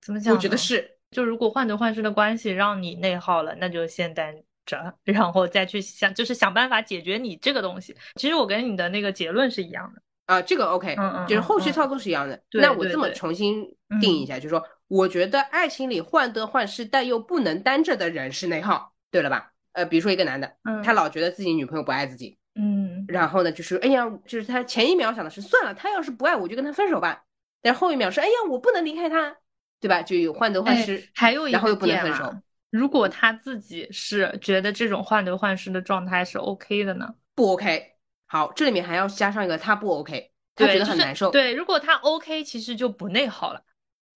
[0.00, 4.34] 怎么讲，我觉得是，就如果患得患失的关系让你内耗了，那就先单
[4.66, 7.96] 着，然后再去想，就是想办法解决你这个东西。
[8.16, 10.02] 其实我跟你的那个结论是一样的。
[10.26, 12.40] 啊，这个 OK，嗯嗯，就是后续操作是一样的。
[12.52, 13.64] 那我这么重新
[14.00, 19.52] 定义一下，就是说，我觉得爱情里患得患失但又不能单着的人是内耗，对了吧？
[19.72, 20.52] 呃，比如说一个男的，
[20.84, 27.22] 他老觉得自己女朋友不爱自己，嗯，然后呢，就是哎呀，就是他前一秒想的是算了，他要是不爱我就跟他分手吧，
[27.62, 29.36] 但后一秒是哎呀，我不能离开他，
[29.80, 30.02] 对吧？
[30.02, 32.34] 就有患得患失，还有一然后又不能分手。
[32.70, 37.14] 如果他自己是觉得这种患得患失的状态是 OK 的呢？
[37.34, 37.92] 不 OK。
[38.26, 41.30] 好，这里面还要加上一个他不 OK， 他觉得很难受。
[41.30, 43.62] 对，如果他 OK，其实就不内耗了。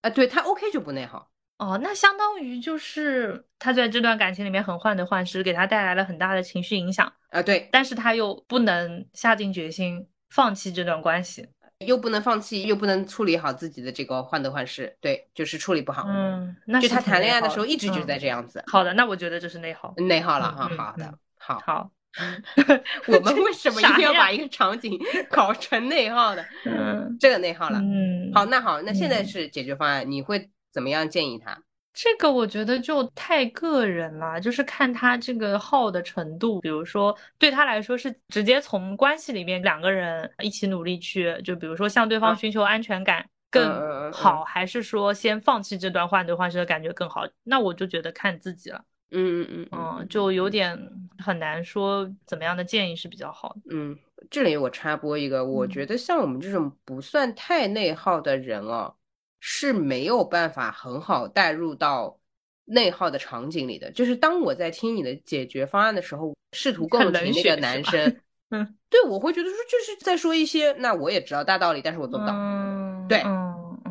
[0.03, 1.31] 啊，对他 OK 就不内耗。
[1.59, 7.13] 哦，那相当于就是他在这段感情里面很患得患失，给他带来了很大的情绪影响。
[7.29, 11.49] 啊，对，但是他又不能下定决心放弃这段关系。
[11.87, 16.05] 又不能放弃，又不能处理好自己的这个患得患失，对，就是处理不好。
[16.09, 19.95] 嗯，那就他谈恋爱的的时候一直就嗯在这样子，好的，那我觉得这是内耗。
[19.97, 20.69] 内耗了哈。
[20.71, 21.91] 嗯嗯好的嗯，好，好，
[23.07, 24.99] 我们为什么一定要把一个场景
[25.31, 26.45] 搞成内耗的？
[26.65, 27.79] 嗯这个内耗了。
[27.79, 31.57] 嗯，好，那好，那现在嗯是解决方案，你会怎么样建议他？
[31.93, 36.61] 这个我觉得就太个人了，就是看他这个耗的程度。
[36.61, 47.27] 比如说，对他来说是直接从关系里面两个人一起努力去，就比如说向对方嗯寻求安全感更嗯好，还是说先放弃这段患得患失的感觉更好？
[47.43, 48.83] 那我就觉得看自己了。
[49.13, 50.79] 嗯嗯嗯嗯，就有点
[51.19, 53.61] 很难说怎么样的建议是比较好的。
[53.71, 53.97] 嗯，
[54.31, 58.95] 这里我插播一个，我嗯觉得像我们这种不算太内耗的人哦，
[59.41, 62.19] 是没有办法很好带入到
[62.67, 63.91] 内耗的场景里的。
[63.91, 72.33] 就是当我在听你的解决方案的时候，试图共情那个男生，嗯，对我会觉得说就是在说一些，那我也知道大道理，但是我做不到。
[72.33, 73.23] 嗯，对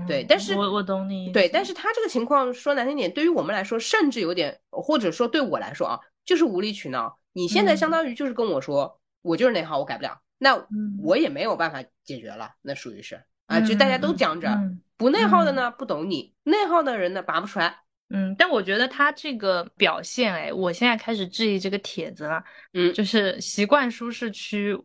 [0.10, 1.32] 对但是我我懂你。
[1.32, 7.18] 对，但是他这个情况说难听点，对于我们来说，甚至有点，或者说对我来说啊，就是无理取闹。
[7.34, 17.80] 你现在相嗯当于就是跟我说，我就是内耗，我改不了，那嗯我也没有办法解决了，那属于是啊，就大家都讲着，嗯不内耗的呢不懂你，内耗的人呢拔不出来。
[18.12, 22.44] 嗯，但我觉得他这个表现，哎，我现在开始质疑这个帖子了。
[22.74, 24.76] 嗯就是习惯舒适区，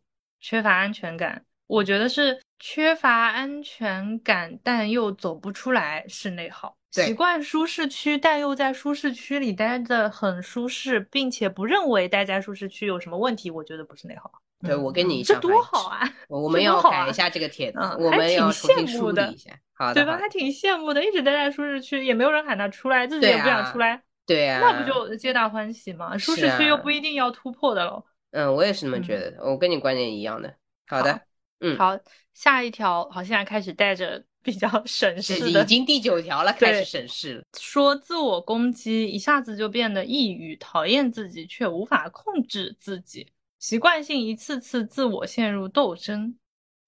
[0.40, 1.42] 缺乏安全感。
[1.66, 6.76] 我觉得是缺乏安全感，但又走不出来是内耗。
[6.90, 14.30] 习惯舒适区，但又在舒适区里待着很舒适，并且不认为待在舒适区有什么问题，我觉得不是内耗。
[14.60, 16.08] 对，我跟你这多好啊！
[16.28, 19.50] 我我们要改一下这个帖子，嗯我们还挺要重新羡慕的梳理一下。
[19.74, 20.16] 好的，对吧？
[20.16, 26.16] 还挺羡慕的，一直待在舒适区，也没有人喊他出来，自己也不想出来，对啊，那不就皆大欢喜吗？
[26.16, 28.04] 舒适区又啊不一定要突破的喽。
[28.30, 30.54] 嗯，我也是这么嗯觉得的，我跟你观点一样的。
[30.86, 31.20] 好的，
[31.60, 31.98] 嗯好，
[32.32, 37.44] 下一条好，现在开始带着比较 审这视的已经第九条了， 开始对审视了。
[37.58, 43.28] 说自我攻击，一下子就变得抑郁，讨厌自己，却无法控制自己，
[43.58, 46.36] 习惯性一次次自我陷入斗争。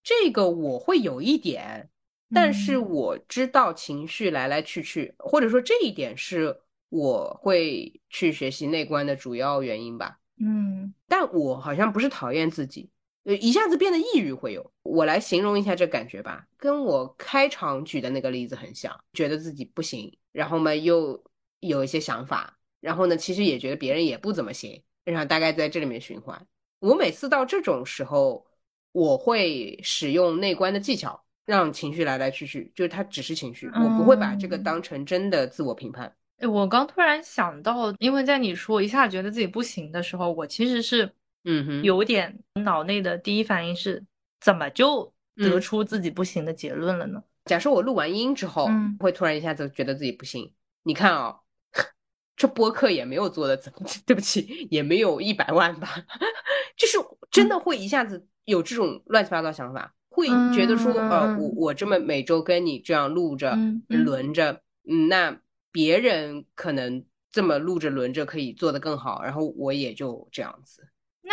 [0.03, 1.89] 这个我会有一点，
[2.33, 6.61] 但是嗯我知道情绪来来去去，或者说这一点是
[6.91, 10.19] 我会去学习内观的主要原因吧。
[10.39, 12.89] 嗯但我好像不是讨厌自己，
[13.27, 14.73] 呃，一下子变得抑郁会有。
[14.85, 21.21] 我来形容一下这感觉吧，跟我开场举的那个例子很像，觉得自己不行，然后呢又
[21.59, 26.47] 有一些想法，然后呢其实也觉得别人也不怎么行，然后大概在这里面循环。
[26.79, 28.47] 我每次到这种时候，
[28.93, 36.15] 我会使用内观的技巧，让情绪来来去去，就是它只是情绪，我不会把这个嗯当成真的自我评判。
[36.39, 41.11] 哎，我刚突然想到，因为在你说一下觉得自己不行的时候，我其实是
[41.47, 44.05] 嗯哼有点脑内的第一反应是，
[44.41, 47.23] 怎么就得嗯出自己不行的结论了呢？
[47.45, 50.53] 假设我录完音之后，嗯会突然一下子觉得自己不行。
[50.83, 51.37] 你看啊、
[52.37, 55.89] 这播客也没有做的怎么， 对不起，也没有一百万吧，
[56.77, 56.99] 就是
[57.31, 63.57] 真的会一下子有这种乱七八糟想法，会觉得说，呃，嗯我我这么每周跟你这样录着，
[63.89, 65.41] 轮着，嗯，那
[65.71, 70.89] 别人可能这么录着轮着可以做得更好，然后我也就这样子。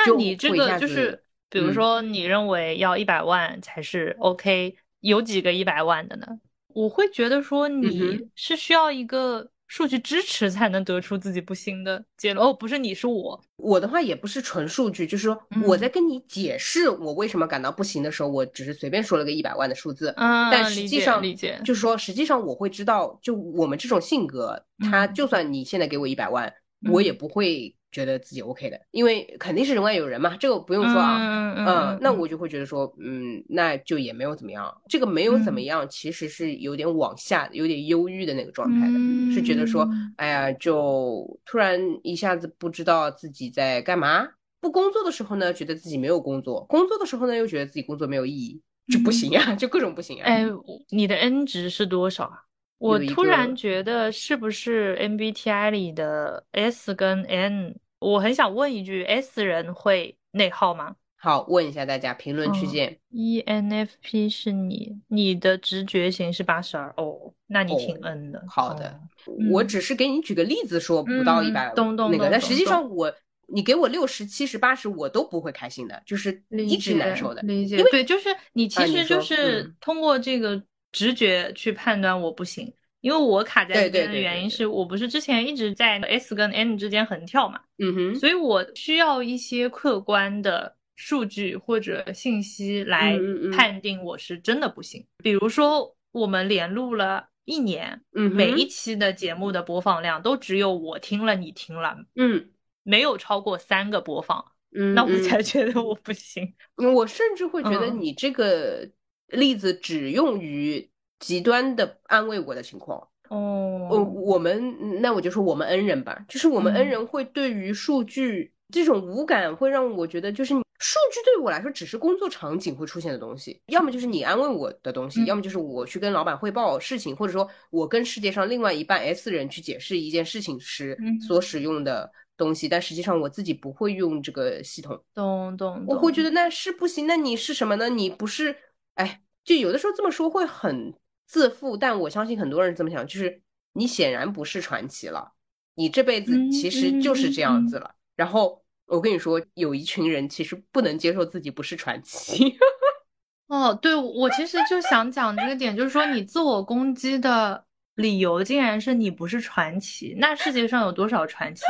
[0.06, 1.74] 就那你这个就是，比如嗯。
[1.74, 6.28] 说你认为要一百万才是 OK，有几个一百万的呢？
[6.68, 12.46] 我会觉得说嗯你是需要一个数据支持才能得出自己不行的结论。
[12.46, 15.80] 哦，不是你是我，我的话也不是纯数据，就是说我嗯。
[15.80, 25.14] 在跟你解释我为什么感到不行的时候，我只是随便说了个一百万的数字，嗯，但实际上理解，就是说，实际上我会知道，就我们这种性格，他嗯。
[25.14, 26.52] 就算你现在给我一百万，
[26.92, 27.18] 我也嗯。
[27.18, 31.54] 不会觉得自己 OK 的，因为肯定是人外有人嘛，这个不用说啊。
[31.56, 34.76] 嗯那我就会觉得说，嗯，那就也没有怎么样。
[34.90, 44.28] 这个没有怎么嗯样，其实是有点往下，有点忧郁的那个状态的，是觉得说嗯，哎呀，就突然一下子不知道自己在干嘛。
[44.60, 50.26] 不工作的时候呢，觉得自己没有工作；工作的时候呢，又觉得自己工作没有意义，就不行呀，就各种不行呀。
[50.26, 50.46] 哎，
[50.90, 52.40] 你的 N 值是多少啊？
[52.80, 57.76] 我突然觉得是不是 MBTI 里的 S 跟 N？
[58.04, 63.00] 我很想问一句：S 人会内耗吗好，问一下大家评论区嗯见。
[63.14, 68.44] ？ENFP 是你，你的直觉型是八十二哦，那你挺哦 N 的。
[68.48, 73.14] 好的哦，我嗯只是给你举个例子，说不到一嗯百懂懂那个，懂但实际上我
[73.48, 77.42] 你给我六十、七十、八十，我都不会开心的，就是一直难受的。
[77.44, 82.74] 理解，对，就是你其实就是嗯通过这个直觉去判断我不行，
[83.04, 93.20] 因为我卡在对这边的原因是我不是之前一直在 S 跟 N 之间横跳嘛，嗯哼，所以我需要一些客观的数据或者信息来
[93.54, 95.06] 判定我是真的不行。
[95.18, 102.52] 比如说，我们连录了一年，每一期的节目的播放量都只有我听了，你听了，嗯，
[102.84, 106.54] 没有超过三个播放，嗯， 那我才觉得我不行。
[106.78, 108.90] 我甚至会觉得你这个
[109.28, 110.90] 例子只用于
[111.24, 113.08] 极端的安慰我的情况。
[113.30, 130.96] 哦，我我们那我就说我们恩人吧，就是我们恩人会对于数据这种无感，会让我觉得就是数据对我来说只是工作场景会出现的东西，要么就是你安慰我的东西，要么就是我去跟老板汇报事情，或者说我跟世界上另外一半 S 人去解释一件事情时
[131.26, 135.02] 所使用的东西，但实际上我自己不会用这个系统。
[135.16, 137.90] 懂懂，我会觉得那是不行，那你是什么呢？
[137.90, 138.56] 你不是，
[138.96, 140.94] 哎，就有的时候这么说会很。
[141.26, 143.42] 自负，但我相信很多人这么想，就是
[143.74, 145.34] 你显然不是传奇了，
[145.76, 147.96] 你这辈子其实就是这样子了。
[148.16, 152.56] 然后我跟你说，有一群人其实不能接受自己不是传奇。
[153.48, 157.66] 哦，对，我其实就想讲这个点，就是说你自我攻击的
[157.96, 161.64] 理由竟然是你不是传奇，那世界上有多少传奇？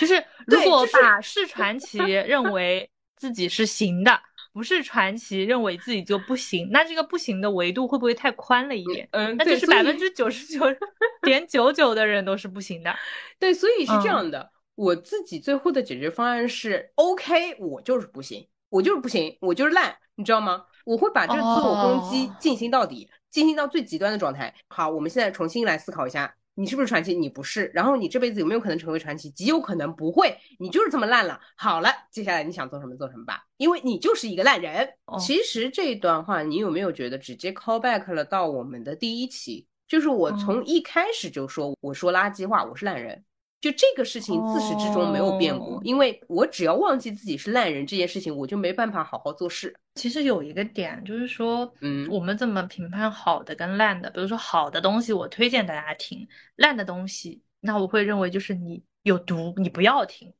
[0.00, 4.20] 就是如果把是传奇认为自己是行的。
[4.54, 9.08] 不是传奇认为自己就不行，那这个不行的维度会不会太宽了一点？
[9.10, 10.60] 嗯，那就是百分之九十九
[11.22, 12.94] 点九九的人都是不行的。
[13.40, 14.52] 对，所以是这样的。
[14.76, 20.64] 我自己最后的解决方案是，OK，我就是不行，我就是不行，我就是烂，你知道吗？
[20.84, 24.54] 我会把这个自我攻击进行到底，进行到最极端的状态。
[24.68, 26.32] 好，我们现在重新来思考一下。
[26.54, 27.14] 你是不是传奇？
[27.14, 27.70] 你不是。
[27.74, 29.30] 然后你这辈子有没有可能成为传奇？
[29.30, 30.36] 极有可能不会。
[30.58, 31.40] 你就是这么烂了。
[31.56, 34.88] 好了，接下来你想做什么做什么吧，因为你就是一个烂人。
[35.18, 39.66] 其实这一段话，你有没有觉得直接 call back 了到我们的第一期？
[39.86, 43.24] 就是我从一开始就说，我说垃圾话，我是烂人。
[43.64, 49.74] 就这个事情自始至终没有变过，因为我只要忘记自己是烂人这件事情，我就没办法好好做事。
[49.94, 54.10] 其实有一个点就是说，嗯，我们怎么评判好的跟烂的？
[54.10, 60.30] 比如说好的东西我推荐大家听，烂的东西那我会认为就是你有毒，你不要听。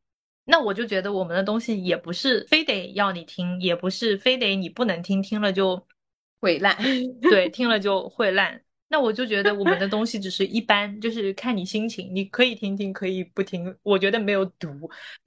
[0.45, 5.87] 那我就觉得我们的东西也不是非得要你听，也不是非得你不能听，听了就
[6.41, 6.77] 会烂。
[7.23, 8.61] 对，听了就会烂。
[8.95, 14.89] 那我就觉得我们的东西只是一般，就是看你心情，你可以听听，可以不听，我觉得没有毒。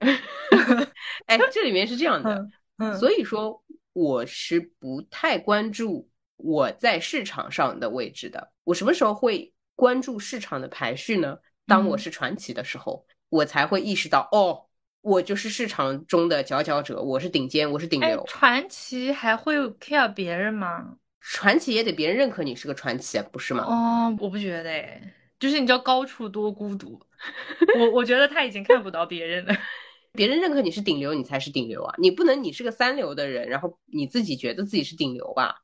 [1.26, 2.48] 哎，这里面是这样的，
[2.78, 3.62] 嗯所以说
[3.92, 6.08] 我是不太关注
[6.38, 8.50] 我在市场上的位置的。
[8.64, 11.36] 我什么时候会关注市场的排序呢？
[11.66, 14.64] 当我是传奇的时候，我才会意识到，哦，
[15.02, 18.24] 我就是市场中的佼佼者，我是顶尖，我是顶流。
[18.26, 20.96] 传奇还会 care 别人吗？
[21.20, 23.64] 传奇也得别人认可你是个传奇，不是吗？
[23.64, 25.00] 哦，我不觉得哎，
[25.38, 27.00] 就是你知道高处多孤独。
[27.78, 29.54] 我我觉得他已经看不到别人了，
[30.12, 31.94] 别人认可你是顶流，你才是顶流啊！
[31.98, 35.56] 你不能你是个三流的人，然后你自己觉得自己是顶流吧？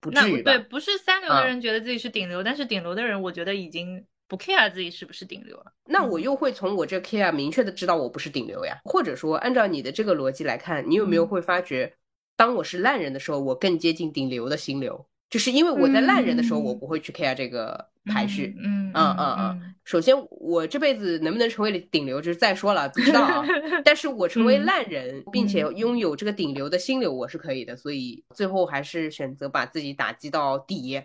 [0.00, 0.52] 不至于吧？
[0.52, 5.72] 对，不是三流的人觉得自己是顶流，但是顶流的人，我觉得已经不 care 自己是不是顶流了。
[5.84, 8.78] 那我又会从我这 care 明确的知道我不是顶流呀？
[8.84, 11.94] 或者说，按照你的这个逻辑来看，你有没有会发觉？
[12.36, 18.54] 当我是烂人的时候，我更接近顶流的心流，就是因为我在烂人的时候，我不会去 care 这个排序。
[18.58, 19.74] 嗯嗯嗯嗯。
[19.84, 23.44] 首先，我这辈子能不能成为顶流，就是再说了，不知道啊。
[23.84, 27.76] 但是我成为烂人，并且拥有这个顶流的心流，我是可以的。
[27.76, 31.00] 所以最后还是选择把自己打击到底，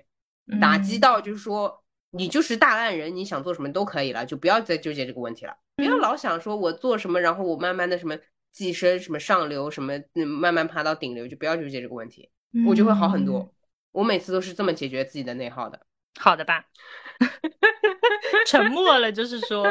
[0.59, 5.53] 打击到就是说，你就是大烂人，你想做什么都可以了，就不要再纠结这个问题了。
[5.75, 8.17] 不要老想说我做什么，然后我慢慢的什么。
[8.53, 12.29] 跻身什么上流什么，嗯，慢慢爬到顶流，就不要纠结这个问题，
[12.67, 13.53] 我就会好很多。
[13.91, 15.79] 我每次都是这么解决自己的内耗的。
[16.19, 16.65] 好的吧？
[18.45, 19.65] 沉默了，就是说，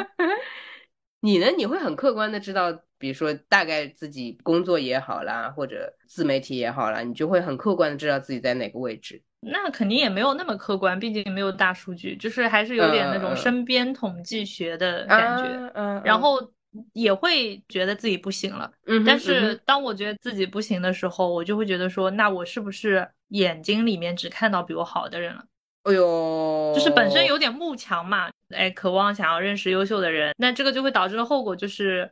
[1.20, 1.48] 你呢？
[1.56, 9.22] 你会很客观的知道，比如说大概自己工作也好啦，或者自媒体也好啦，你就会很客观的知道自己在哪个位置。
[9.40, 15.72] 那肯定也没有那么客观，毕竟没有大数据，就是还是有点那种身边统计学的感觉。
[15.74, 16.52] 嗯，然后。
[16.92, 25.44] 也会觉得自己不行了，嗯，但是当我觉得自己不行的时候，我就会觉得说，那我是不是眼睛里面只看到比我好的人了？
[25.84, 32.10] 哎呦，就是本身有点慕强嘛，哎，渴望想要认识优秀的人，那这个就会导致的后果就是，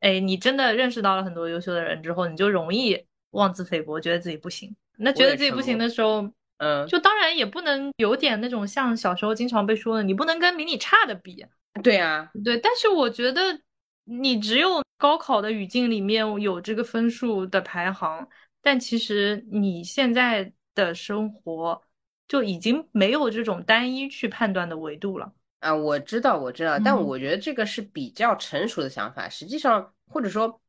[0.00, 2.98] 哎，你真的认识到了很多优秀的人之后，你就容易
[3.32, 4.74] 妄自菲薄，觉得自己不行。
[4.96, 11.44] 那觉得自己不行的时候，嗯，就当然也不能有点那种像小时候经常被说的，你不能跟比你差的比。
[11.82, 13.60] 对啊，对，但是我觉得。
[14.08, 18.26] 你只有高考的语境里面有这个分数的排行，
[18.62, 21.80] 但其实你现在的生活
[22.26, 25.74] 就已经没有这种单一去判断的维度了啊！
[25.74, 29.28] 我知道，我知道，但我觉得这个是比较成熟的想法。
[29.28, 30.60] 实际上，或者说，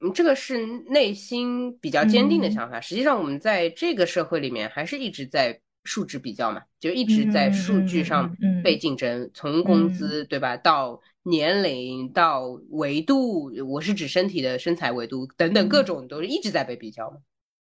[0.00, 2.80] 嗯，这个是内心比较坚定的想法。
[2.80, 17.18] 实际上，我们在这个社会里面还是一直在数值比较嘛，就一直在数据上被竞争，从工资对吧，到年龄，到维度，我是指身体的身材维度等等各种都是一直在被比较嘛。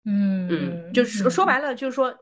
[0.05, 2.13] 嗯嗯，就是说白了，就是说，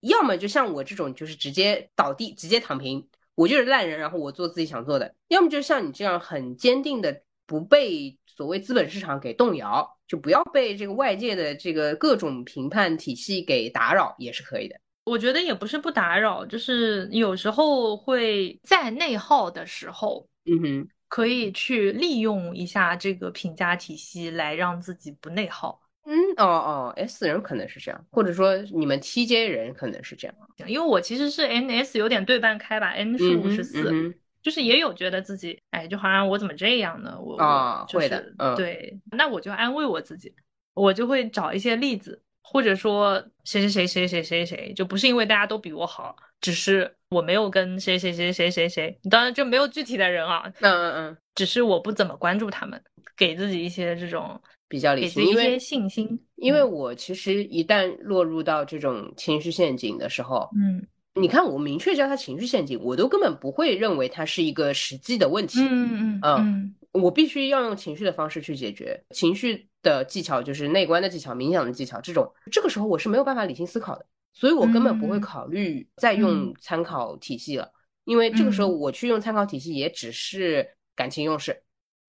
[0.00, 14.76] 要么就像我这种，就是直接倒地，直接躺平，我就是烂人，然后我做自己想做的；要么就像你这样很坚定的，不被所谓资本市场给动摇，就不要被这个外界的这个各种评判体系给打扰，也是可以的。
[15.06, 25.80] 我觉得也不是不打扰，就是有时候会在内耗的时候，嗯哼，可以去利用一下这个评价体系来让自己不内耗。
[26.04, 30.36] 嗯哦哦，S 人可能是这样，或者说你们 TJ 人可能是这样，
[30.68, 37.16] 因为我其实是 NS 有点对半开吧，N 是五十四，就是也有觉得自己，哎，就好像我怎么这样呢？
[37.20, 40.32] 我啊，会的，对，那我就安慰我自己，
[40.74, 52.80] 我就会找一些例子，或者说谁谁谁谁谁谁谁，就不是因为大家都比我好，只是我没有跟谁谁谁谁谁谁，当然就没有具体的人啊，嗯嗯嗯，只是我不怎么关注他们，
[53.16, 54.40] 给自己一些这种。
[54.68, 56.20] 比较理性，因为信心。
[56.34, 60.84] 因为我其实一旦落入到这种情绪陷阱的时候，嗯，
[61.14, 65.60] 你看我明确叫它情绪陷阱，我都根本不会认为它是一个实际的问题。
[65.60, 69.02] 嗯嗯嗯，我必须要用情绪的方式去解决。
[69.10, 77.70] 情绪的技巧就是内观的技巧、冥想的技巧，这种这个时候我是没有办法理性思考的，所以我根本不会考虑再用参考体系了，
[78.04, 81.62] 因为这个时候我去用参考体系也只是感情用事。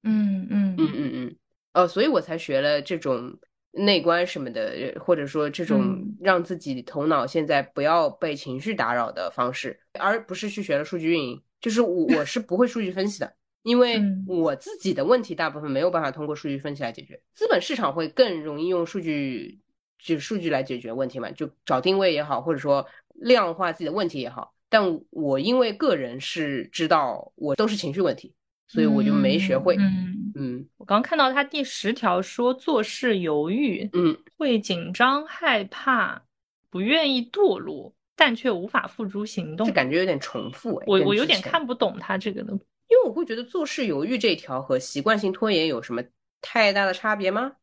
[0.04, 1.36] 嗯嗯嗯嗯嗯。
[1.74, 3.38] 呃，所以我才学了这种
[3.72, 11.40] 内观什么的，或者说这种让自己头脑现在不要被情绪打扰的方式，而不是去学了数据运营。
[11.60, 13.36] 就是我我是不会数据分析的，
[13.68, 17.20] 因为我自己的问题大部分没有办法通过数据分析来解决。
[17.34, 19.60] 资本市场会更容易用数据，
[20.00, 24.54] 就数据来解决问题嘛，就找定位也好，或者说量化自己的问题也好。
[24.70, 28.34] 但我因为个人是知道我都是情绪问题。
[28.70, 29.78] 所以我就没学会。
[29.80, 36.22] 嗯嗯，我刚看到他第十条说做事犹豫，嗯，会紧张、害怕、
[36.70, 39.66] 不愿意堕落，但却无法付诸行动。
[39.66, 40.84] 这感觉有点重复哎。
[40.86, 42.60] 我我有点看不懂他这个的，
[42.90, 46.04] 因为我会觉得做事犹豫这条和习惯性拖延有什么
[46.42, 47.54] 太大的差别吗？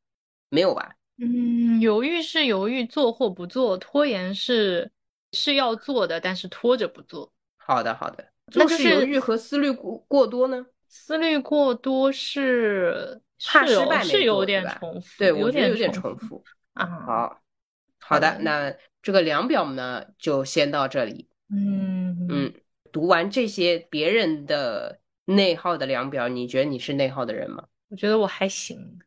[0.50, 0.96] 没有吧？
[1.18, 4.90] 嗯，犹豫是犹豫做或不做，拖延是
[5.32, 7.32] 是要做的，但是拖着不做。
[7.56, 10.66] 好的好的，做事犹豫和思虑过过多呢？
[10.88, 16.44] 思虑过多是怕失败，是有点重复，对我觉得有点重复
[16.74, 16.86] 啊。
[16.86, 17.40] 好，
[17.98, 18.72] 好的，那
[19.02, 21.28] 这个量表呢，就先到这里。
[21.50, 22.54] 嗯嗯，
[22.92, 27.64] 读完这些别人的内耗的量表，你觉得你是内耗的人吗？
[27.88, 28.98] 我觉得我还行，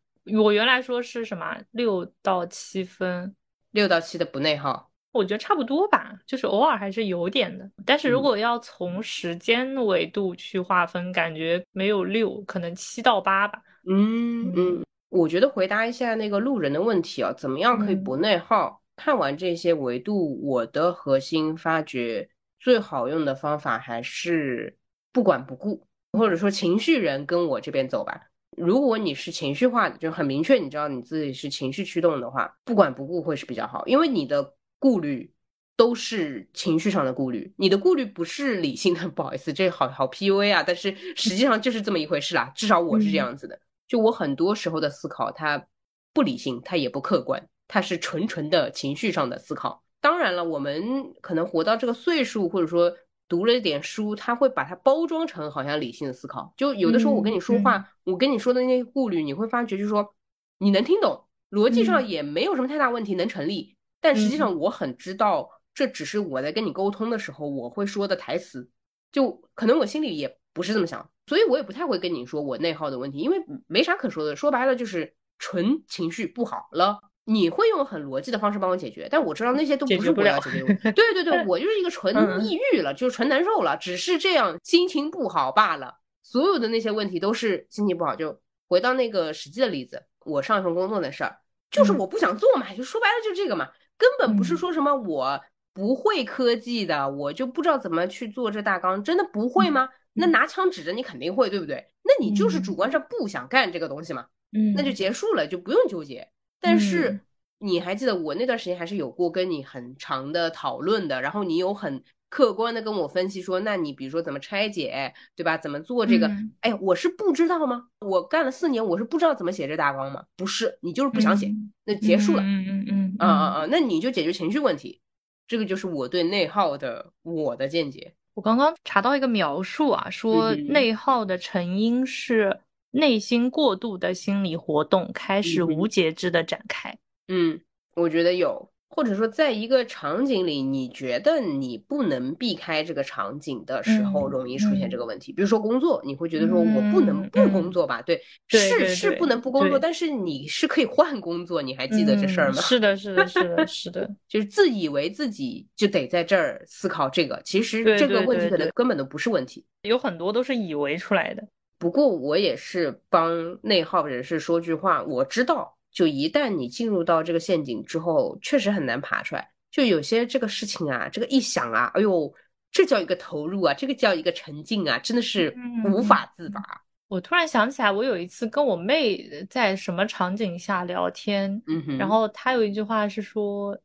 [0.41, 3.36] 我原来说是什么六到七分，
[3.72, 4.89] 六到七的不内耗。
[5.13, 7.68] 我觉得差不多吧，就是偶尔还是有点的。
[7.86, 13.59] 但是如果要从时间维度去划分，感觉没有六，可能七到八吧。
[13.89, 18.82] 嗯嗯，我觉得回答一下那个路人的问题啊，怎么样可以不内耗？
[18.95, 24.78] 看完这些维度，我的核心发觉最好用的方法还是
[25.11, 28.22] 不管不顾，或者说情绪人跟我这边走吧。
[28.55, 34.53] 如果你是情绪化的，就很明确，你知道你自己是情绪驱动的话，不管不顾会是比较好，因为你的。
[34.80, 35.34] 顾虑
[35.76, 39.10] 都是情绪上的顾虑，你的顾虑不是理性的。
[39.10, 42.51] 不好意思，这好好 PUA 啊，但是实际上就是这么一回事啦。
[42.55, 45.66] 至少我是这样子的，就我很多时候的思考，它
[46.14, 49.84] 不理性，它也不客观，它是纯纯的情绪上的思考。
[49.99, 52.95] 当然了，我们可能活到这个岁数，或者说
[53.28, 56.54] 读了一点书，他会把它包装成好像理性的思考。
[56.56, 60.16] 就有的时候我跟你说话，我跟你说的那些顾虑，你会发觉就是说
[60.58, 63.76] 你能听懂，逻辑上也没有什么太大问题，能成立。
[64.00, 68.70] 但实际上，我很知道，这只是我在跟你沟通的时候我会说的台词，
[69.12, 74.36] 就可能我心里也不是这么想，所以我也不太会跟你说我内耗的问题，因为没啥可说的。
[74.36, 77.00] 说白了就是纯情绪不好了，
[77.30, 80.64] 你会用很逻辑的方式帮我解决，但我知道那些都不是我要解决。
[80.92, 85.96] 对对对，我就是一个纯抑郁了，就是纯难受了，只是这样心情不好罢了。
[86.24, 88.16] 所有的那些问题都是心情不好。
[88.16, 91.38] 就回到那个实际的例子，我上一份工作的事儿，
[91.70, 93.70] 就是我不想做嘛，就说白了就这个嘛。
[93.98, 95.42] 根本不是说什么我
[95.74, 99.90] 不会科技的，我就不知道怎么去做这大纲，真的不会吗？
[100.14, 101.88] 那拿枪指着你肯定会，对不对？
[102.04, 106.30] 那你就是主观上不想干这个东西嘛，嗯，那就结束了，就不用纠结。
[106.60, 107.20] 但是
[107.60, 115.58] 你还记得我那段时间还是有过跟你很长的讨论的，然后你有很客观的跟我分析说，那你比如说怎么拆解，对吧？
[115.58, 116.30] 怎么做这个？
[116.60, 117.88] 哎，我是不知道吗？
[118.01, 120.26] 我干了四年，我是不知道怎么写这大纲吗？
[120.36, 121.49] 不是，你就是不想写，
[121.86, 122.43] 那结束了。
[122.43, 124.99] 嗯嗯嗯，啊啊啊，那你就解决情绪问题。
[125.47, 128.14] 这个就是我对内耗的我的见解。
[128.34, 132.60] 我刚刚查到一个描述啊，说内耗的成因是
[132.98, 136.98] 内心过度的心理活动开始无节制的展开。
[137.28, 137.60] 嗯，
[137.95, 138.70] 我觉得有。
[138.89, 145.32] 或者说，在一个场景里，你觉得你不能避开这个场景的时候，容易出现这个问题。
[145.32, 148.02] 比如说工作，你会觉得说我不能不工作吧？
[148.02, 151.62] 对，是是不能不工作，但是你是可以换工作。
[151.62, 152.62] 你还记得这事儿吗？
[152.62, 161.45] 是的，是的，是的，是的， 就是自以为自己就得在这儿思考这个，其实这个问题可能根本都不是问题，有很多都是以为出来的。
[161.80, 165.76] 不过我也是帮内耗人士说句话，我知道。
[165.90, 169.50] 就一旦你进入到这个陷阱之后，确实很难爬出来。
[169.72, 172.32] 就有些这个事情啊，这个一想啊，哎呦，
[172.72, 175.56] 这叫一个投入啊，这个叫一个沉浸啊，真的是
[175.92, 176.62] 无法自拔。
[177.08, 183.76] 我突然想起来，我有一次跟我妹在什么场景下聊天，嗯然后她有一句话是说，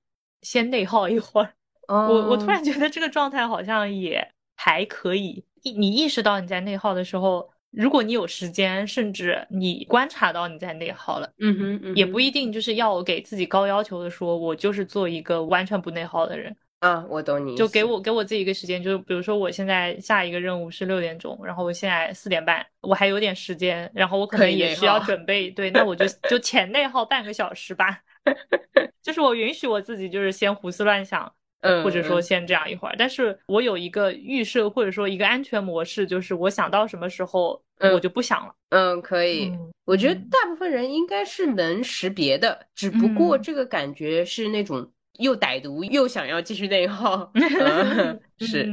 [0.42, 1.54] 先内耗一会儿。
[1.88, 4.22] 我我突然觉得这个状态好像也
[4.54, 5.42] 还可以。
[5.62, 7.48] 意你意识到你在内耗的时候。
[7.72, 17.04] 如果你有时间，甚至你观察到你在内耗了，嗯哼，也不一定就是要我给自己高要求的说，我就是做一个完全不内耗的人啊。
[17.08, 28.00] 我懂你，就给我给我自己一个时间，就是比如说我现在下一个任务是六点钟，然后我现在四点半，我还有点时间，然后我可能也需要准备，对，那我就就浅内耗半个小时吧，
[29.02, 31.32] 就是我允许我自己就是先胡思乱想。
[31.62, 38.54] 嗯，或者说先这样一会儿，但是我有一个预设或者说一个安全模式，就是我想到什么时候我就不想了。
[38.68, 39.52] 嗯，可以。
[39.84, 44.88] 我觉得大部分人应该是能识别的，只不过这个感觉是那种
[45.18, 47.30] 又歹毒又想要继续内耗。
[48.38, 48.68] 是，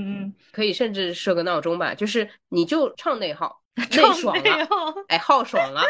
[0.51, 4.67] 可以甚至设个闹钟吧，就是你就唱内耗， 内爽了，
[5.09, 5.81] 哎，耗爽了，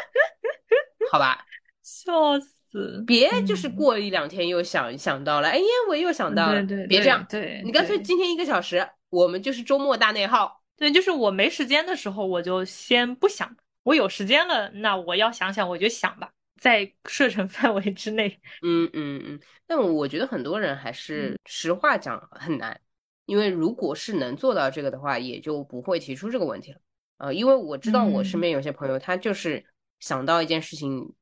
[1.11, 1.45] 好吧？
[1.81, 2.58] 笑死。
[3.07, 10.61] 别就是过一两天又想想到了，哎呀，我又想到了，别这样，对你干脆今天一个小时，我们就是周末大内耗。
[10.77, 13.49] 对，就是我没时间的时候，我就先不想；
[13.83, 18.39] 我有时间了，那我要想想，我就想吧，在射程 范围之内。
[18.61, 19.39] 嗯嗯嗯。
[19.67, 22.79] 但我觉得很多人还是实话讲很难，
[23.25, 26.79] 因为如果是能做到这个的话，也就不会提出这个问题了。
[27.17, 29.65] 呃，因为我知道我身边有些朋友，他就是
[29.99, 31.13] 想到一件事情。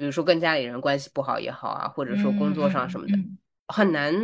[0.00, 3.12] 比如说跟家里人关系不好也好啊，或者说工作上什么的，
[3.68, 4.14] 很难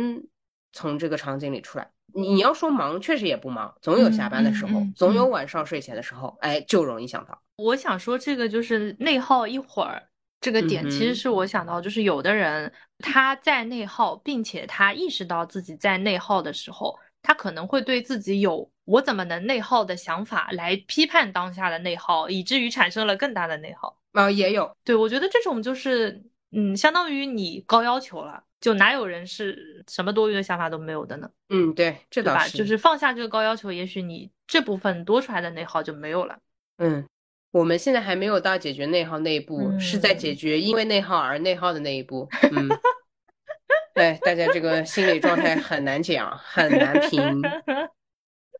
[0.73, 1.87] 从这个场景里出来。
[2.15, 7.39] 你要说忙，确实也不忙，总有下班的时候，总有晚上睡前的时候，哎，就容易想到。
[7.57, 10.01] 我想说这个就是内耗一会儿
[10.41, 23.95] 这个点，其实是我想到，就是有的人他在内耗，并且他意识到自己在内耗的时候，他可能会对自己有我怎么能内耗的想法来批判当下的内耗，以至于产生了更大的内耗。
[24.17, 31.29] 啊，也有，对我觉得这种就是，嗯，相当于你高要求了，就哪有人是什么多余的想法都没有的呢？
[31.49, 36.39] 嗯，对，这倒是，就是放下这个高要求，也许你这部分多出来的内耗就没有了。
[36.79, 37.07] 嗯，
[37.51, 42.27] 我们现在还没有到解决内耗那一步，是在解决因为内耗而内耗的那一步。
[42.51, 42.67] 嗯，
[43.93, 47.21] 对，大家这个心理状态很难讲，很难评，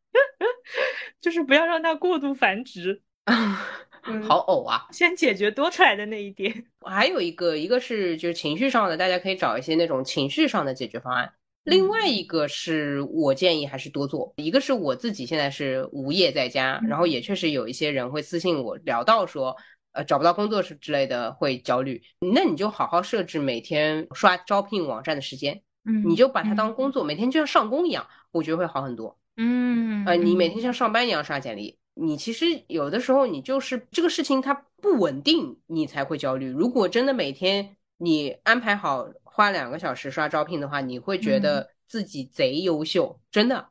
[1.20, 3.02] 就是不要让它过度繁殖。
[4.28, 4.88] 好呕啊！
[4.92, 6.66] 先解决多出来的那一点。
[6.86, 11.32] 还有一个，一个是就是情绪上的，大家可以找一些那种情绪上的解决方案。
[11.64, 14.34] 另外一个是我建议还是多做。
[14.38, 19.54] 一个是我自己现在是无业在家，然后也确实有一些人会私信我聊到说，
[19.92, 22.02] 呃，找不到工作是之类的会焦虑。
[22.34, 29.20] 那你就好好设置每天刷招聘网站的时间，嗯，你就把它当工作，每天就像上工一样，我觉得会好很多。
[29.36, 31.78] 嗯，呃，你每天像上班一样刷简历。
[32.00, 36.48] 你其实有的时候，你就是这个事情它不稳定，你才会焦虑。
[36.48, 43.70] 如果真的每天你安排好花两个小时刷招聘的话，你会觉得自己贼优秀，真的。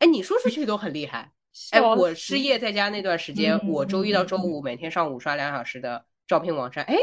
[0.00, 1.30] 哎，你说出去都很厉害。
[1.70, 6.84] 哎，我失业在家那段时间，我周一到周五每天上午刷两小时的招聘网站。
[6.86, 6.96] 哎，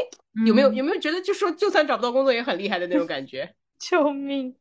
[0.44, 3.54] 有没有有没有觉得就说就算找不到工作也很厉害的那种感觉？
[3.80, 4.54] 救命！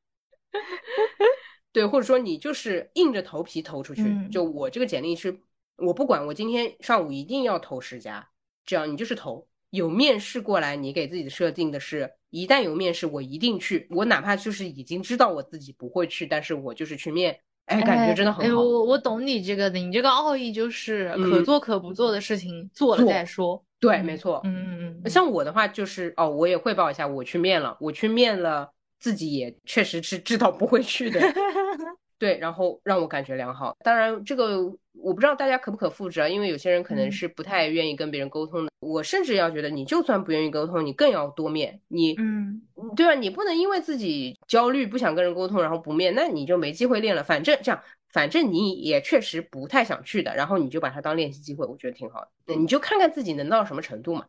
[1.74, 4.04] 对，或者说你就是硬着头皮投出去。
[4.32, 5.42] 就我这个简历是。
[5.82, 8.28] 我不管，我今天上午一定要投十家，
[8.66, 9.48] 这样你就是投。
[9.72, 13.88] 有面试过来，你给自己的设定的是，一旦有面试，我一定去。
[13.92, 17.40] 我哪怕就是已经知道我自己不会去，但是我就是去面。
[17.66, 18.60] 哎，感觉真的很好。
[18.60, 23.64] 我我懂你这个的，你这个奥义就是可做可不做的事情做了再说。
[23.80, 24.42] 对，没错。
[24.44, 25.10] 嗯嗯嗯。
[25.10, 28.68] 像我的话就是哦，我也汇报一下，我去面了，我去面了，
[29.00, 31.22] 自己也确实是知道不会去的。
[32.20, 33.76] 对，然后让我感觉良好。
[33.84, 34.60] 当然，这个
[34.92, 38.72] 我不知道大家可不可复制啊，因为有些人可能是不太愿意跟别人沟通的。
[38.82, 41.80] 我甚至要觉得，你就算不愿意沟通，你更要多面。
[41.88, 42.62] 你，嗯，
[42.96, 47.24] 对啊，你不能因为自己焦虑不想跟人沟通，然后不面，那你就没机会练了。
[47.24, 52.54] 反正这样，反正你也确实不太想去的，然后你就把它当练习机会，我觉得挺好的。
[52.54, 54.26] 你就看看自己能到什么程度嘛，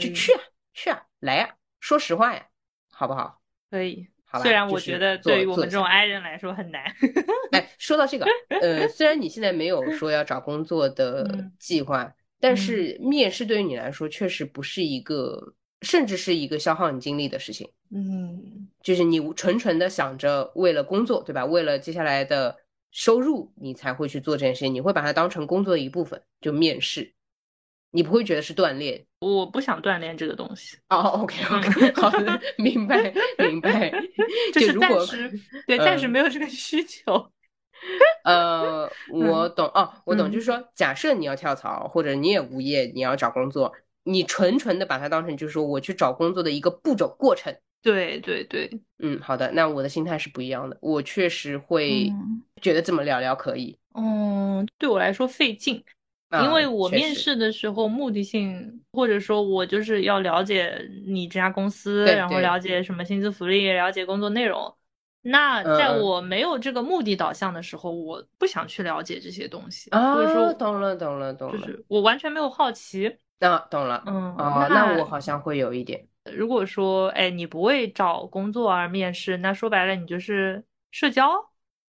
[0.00, 0.40] 就去啊，
[0.74, 2.44] 去啊，来呀，说实话呀，
[2.90, 3.40] 好不好？
[3.70, 4.09] 可以。
[4.30, 6.84] 好虽然我觉得对于我们这种 I 人来说很难。
[7.50, 15.52] 哎，说到这个，呃，虽然你现在没有 说要找工作的计划，但是面试对于你来说确实不是一个，
[15.82, 17.68] 甚至是一个消耗你精力的事情。
[17.92, 21.44] 嗯，就是你纯纯的想着为了工作，对吧？
[21.44, 22.56] 为了接下来的
[22.92, 27.12] 收入，你才会去做这件事情，你会把它当成工作的一部分，就面试。
[27.90, 29.06] 你不会觉得是锻炼？
[29.20, 30.78] 我不想锻炼这个东西。
[30.88, 33.90] 哦，OK，OK， 好的，明白，明白。
[34.52, 35.30] 就是暂时，
[35.66, 37.30] 对，暂时没有这个需求。
[38.24, 43.72] 呃，我懂哦，我懂，就是说，假设你要跳槽，或者你也无业，你要找工作，
[44.04, 47.54] 你纯纯的把它当成就是说我去找工作的一个步骤过程。
[47.82, 52.10] 对对对，嗯，好的，那我的心态是不一样的，我确实会
[52.60, 53.78] 觉得这么聊聊可以。
[53.94, 55.82] 嗯，对我来说费劲。
[56.44, 64.72] 因为我面试的时候目的性，或者说我就是要了解你这家公司，然后了解什么薪资福利，了解工作内容。
[65.22, 69.90] 那在我没有这个目的导向的时候，我不想去了解这些东西。
[69.90, 73.16] 或者说，懂了，懂了，懂了，就是我完全没有好奇。
[73.38, 76.06] 那懂了，嗯，哦，那我好像会有一点。
[76.32, 81.30] 如果说，哎，你不为找工作而面试，那说白了，你就是社交，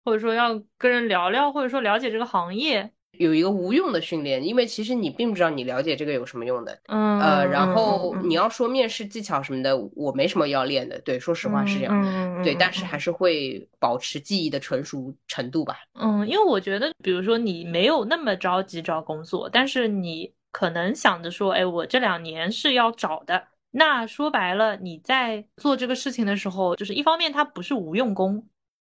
[0.04, 2.92] 或者说要跟人聊聊，或者说了解这个行业。
[3.12, 15.78] 有一个无用的训练，因为其实你并不知道你了解这个有什么用的，嗯，呃，然后你要说面试技巧什么的，我没什么要练的，对，说实话是这样，对，但是还是会保持记忆的纯熟程度吧。
[15.94, 23.42] 嗯，因为我觉得，比如说你没有那么着急找工作，但是你可能想着说，哎，我这两年是要找的，
[23.72, 28.46] 那说白了，你在做这个事情的时候，就是一方面它不是无用功。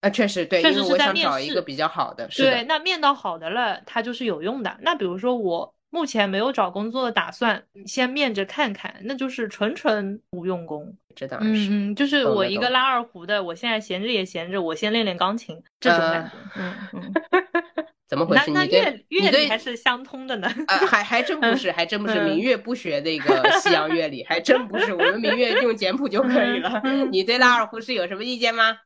[0.05, 4.77] 啊，确实对，确实是在面试一个比较好的，对，那面到好的了，它就是有用的。
[4.83, 10.95] 那比如说我目前没有找工作的打算，先面着看看，那就是纯纯无用功。
[11.17, 17.13] 这当然是，嗯，就是我一个拉二胡的，我现在闲着也闲着，我先练练钢琴，这种感觉，嗯嗯。
[18.07, 18.51] 怎么回事？
[18.51, 20.49] 你对乐理还是相通的呢？
[20.69, 22.21] 呃，还还真不是，还真不是。
[22.21, 24.93] 明月不学那个西洋乐理，还真不是。
[24.93, 26.83] 我们明月用简谱就可以了。
[27.11, 28.77] 你对拉二胡是有什么意见吗？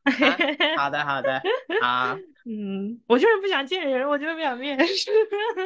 [0.77, 1.43] 好的，好的，
[1.83, 2.17] 好。
[2.51, 5.11] 嗯，我就是不想见人，我就是不想面试。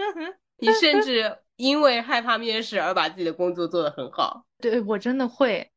[0.58, 4.44] 你甚至因为害怕面试而把自己的工作做得很好。
[4.60, 5.70] 对，我真的会，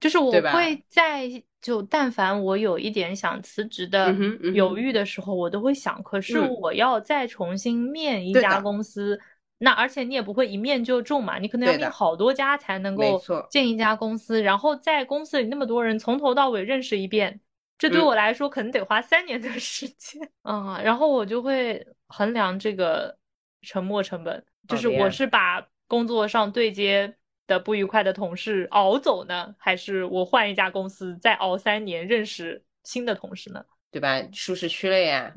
[0.00, 1.42] 就是我会在。
[1.60, 4.14] 就但凡我有一点想辞职的
[4.54, 9.20] 犹豫的时候，我都会想，可是我要再重新面一家公司，
[9.58, 17.40] 那而且你也不会一面就中嘛，你可能要面好多家才能够进一家公司，然后在公司里那么多人从头到尾认识一遍，
[17.76, 20.30] 这对我来说可能得花三年的 时间。
[20.42, 23.18] 啊，然后我就会衡量这个
[23.62, 27.16] 沉没成本，就是我是把工作上对接。
[27.48, 33.64] 的不愉快的同事熬走呢，还是我换一家公司再熬三年认识新的同事呢？
[33.90, 34.22] 对吧？
[34.32, 35.34] 舒适区了呀，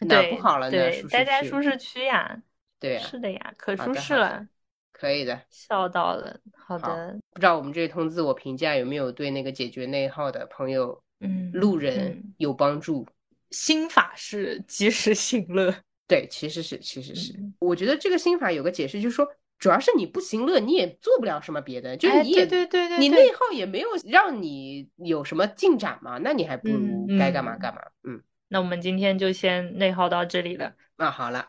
[0.00, 0.70] 哪不好了呢？
[0.70, 2.40] 对，待在舒适区呀。
[2.78, 4.46] 对，是的呀，可舒适了。
[4.92, 6.38] 可以的，笑到了。
[6.54, 13.06] 好的，不知道我们这通自我评价有没有对那个解决内耗的朋友、嗯，路人有帮助？
[13.50, 15.74] 心法是及时行乐。
[16.06, 17.34] 对，其实是，其实是。
[17.58, 19.26] 我觉得这个心法有个解释，就是说。
[19.58, 27.80] 主要是你不行乐，你也做不了什么别的，就是你也对对对，你内耗也没有让你有什么进展嘛，那你还不如该干嘛干嘛。
[28.04, 30.72] 嗯，那我们今天就先内耗到这里了。
[30.98, 31.46] 那好了，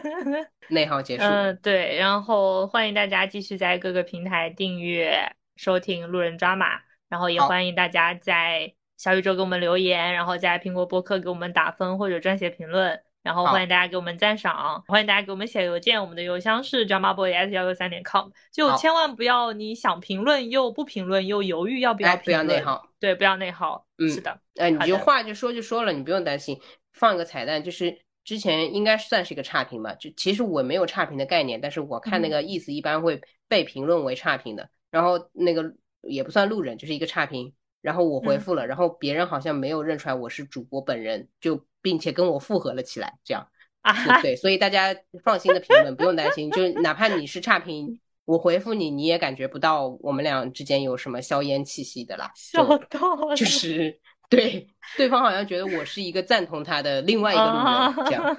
[0.68, 1.24] 内耗结束。
[1.24, 5.18] 嗯，对，然后欢迎大家继续在各个平台订阅
[5.56, 13.00] 收听路人抓马，然后也欢迎大家在小宇宙给我们留言，然后在苹果播客给我们打分或者撰写评论。
[13.26, 26.60] 然后欢迎大家给我们赞赏，欢迎大家给我们写邮件，我们的邮箱是 dramaboy s 幺六三点 com，就千万不要你想评论又不评论又犹豫要不要评论，不要内耗，对，不要内耗，嗯，是的，哎，你就话就说就说了，你不用担心，
[26.92, 37.52] 放一个彩蛋，就是之前应该算是一个差评吧，就其实我没有差评的概念，但是我看那个意思一般会被评论为差评的，然后那个也不算路人，就是一个差评，
[37.86, 43.46] 然后我回复了然后别人好像没有认出来我是主播本人就并且跟我复合了起来这样。
[43.86, 53.46] 啊对所以大家放心的评论不用担心就哪怕你是差评我回复你你也感觉不到我们俩之间有什么硝烟气息的啦笑到了就。
[53.46, 53.96] 是
[54.28, 54.66] 对
[54.96, 58.36] 对方好像觉得我是一个赞同他的另外一个路人这样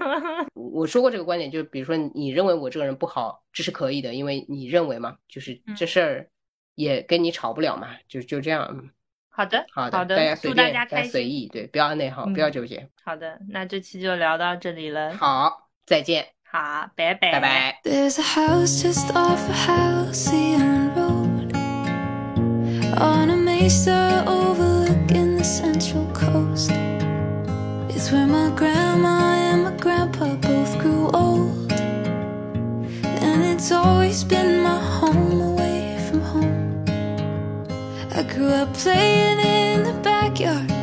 [0.55, 6.29] 我说过这个观点就比如说你认为我这个人不好这是可以的因为你认为嘛就是这事儿
[6.75, 8.91] 也跟你吵不了嘛就就这样
[9.37, 12.89] 好的，好的，好的大家随，大家,随意，对，不要内耗，不要纠结。
[13.03, 15.15] 好的，那这期就聊到这里了。
[15.15, 16.25] 好，再见。
[16.43, 17.79] 好，拜拜，拜拜。
[22.99, 26.71] On a mesa overlooking the central coast.
[27.89, 31.71] It's where my grandma and my grandpa both grew old.
[33.03, 34.56] And it's always been.
[38.37, 40.76] grew up playing in the backyard.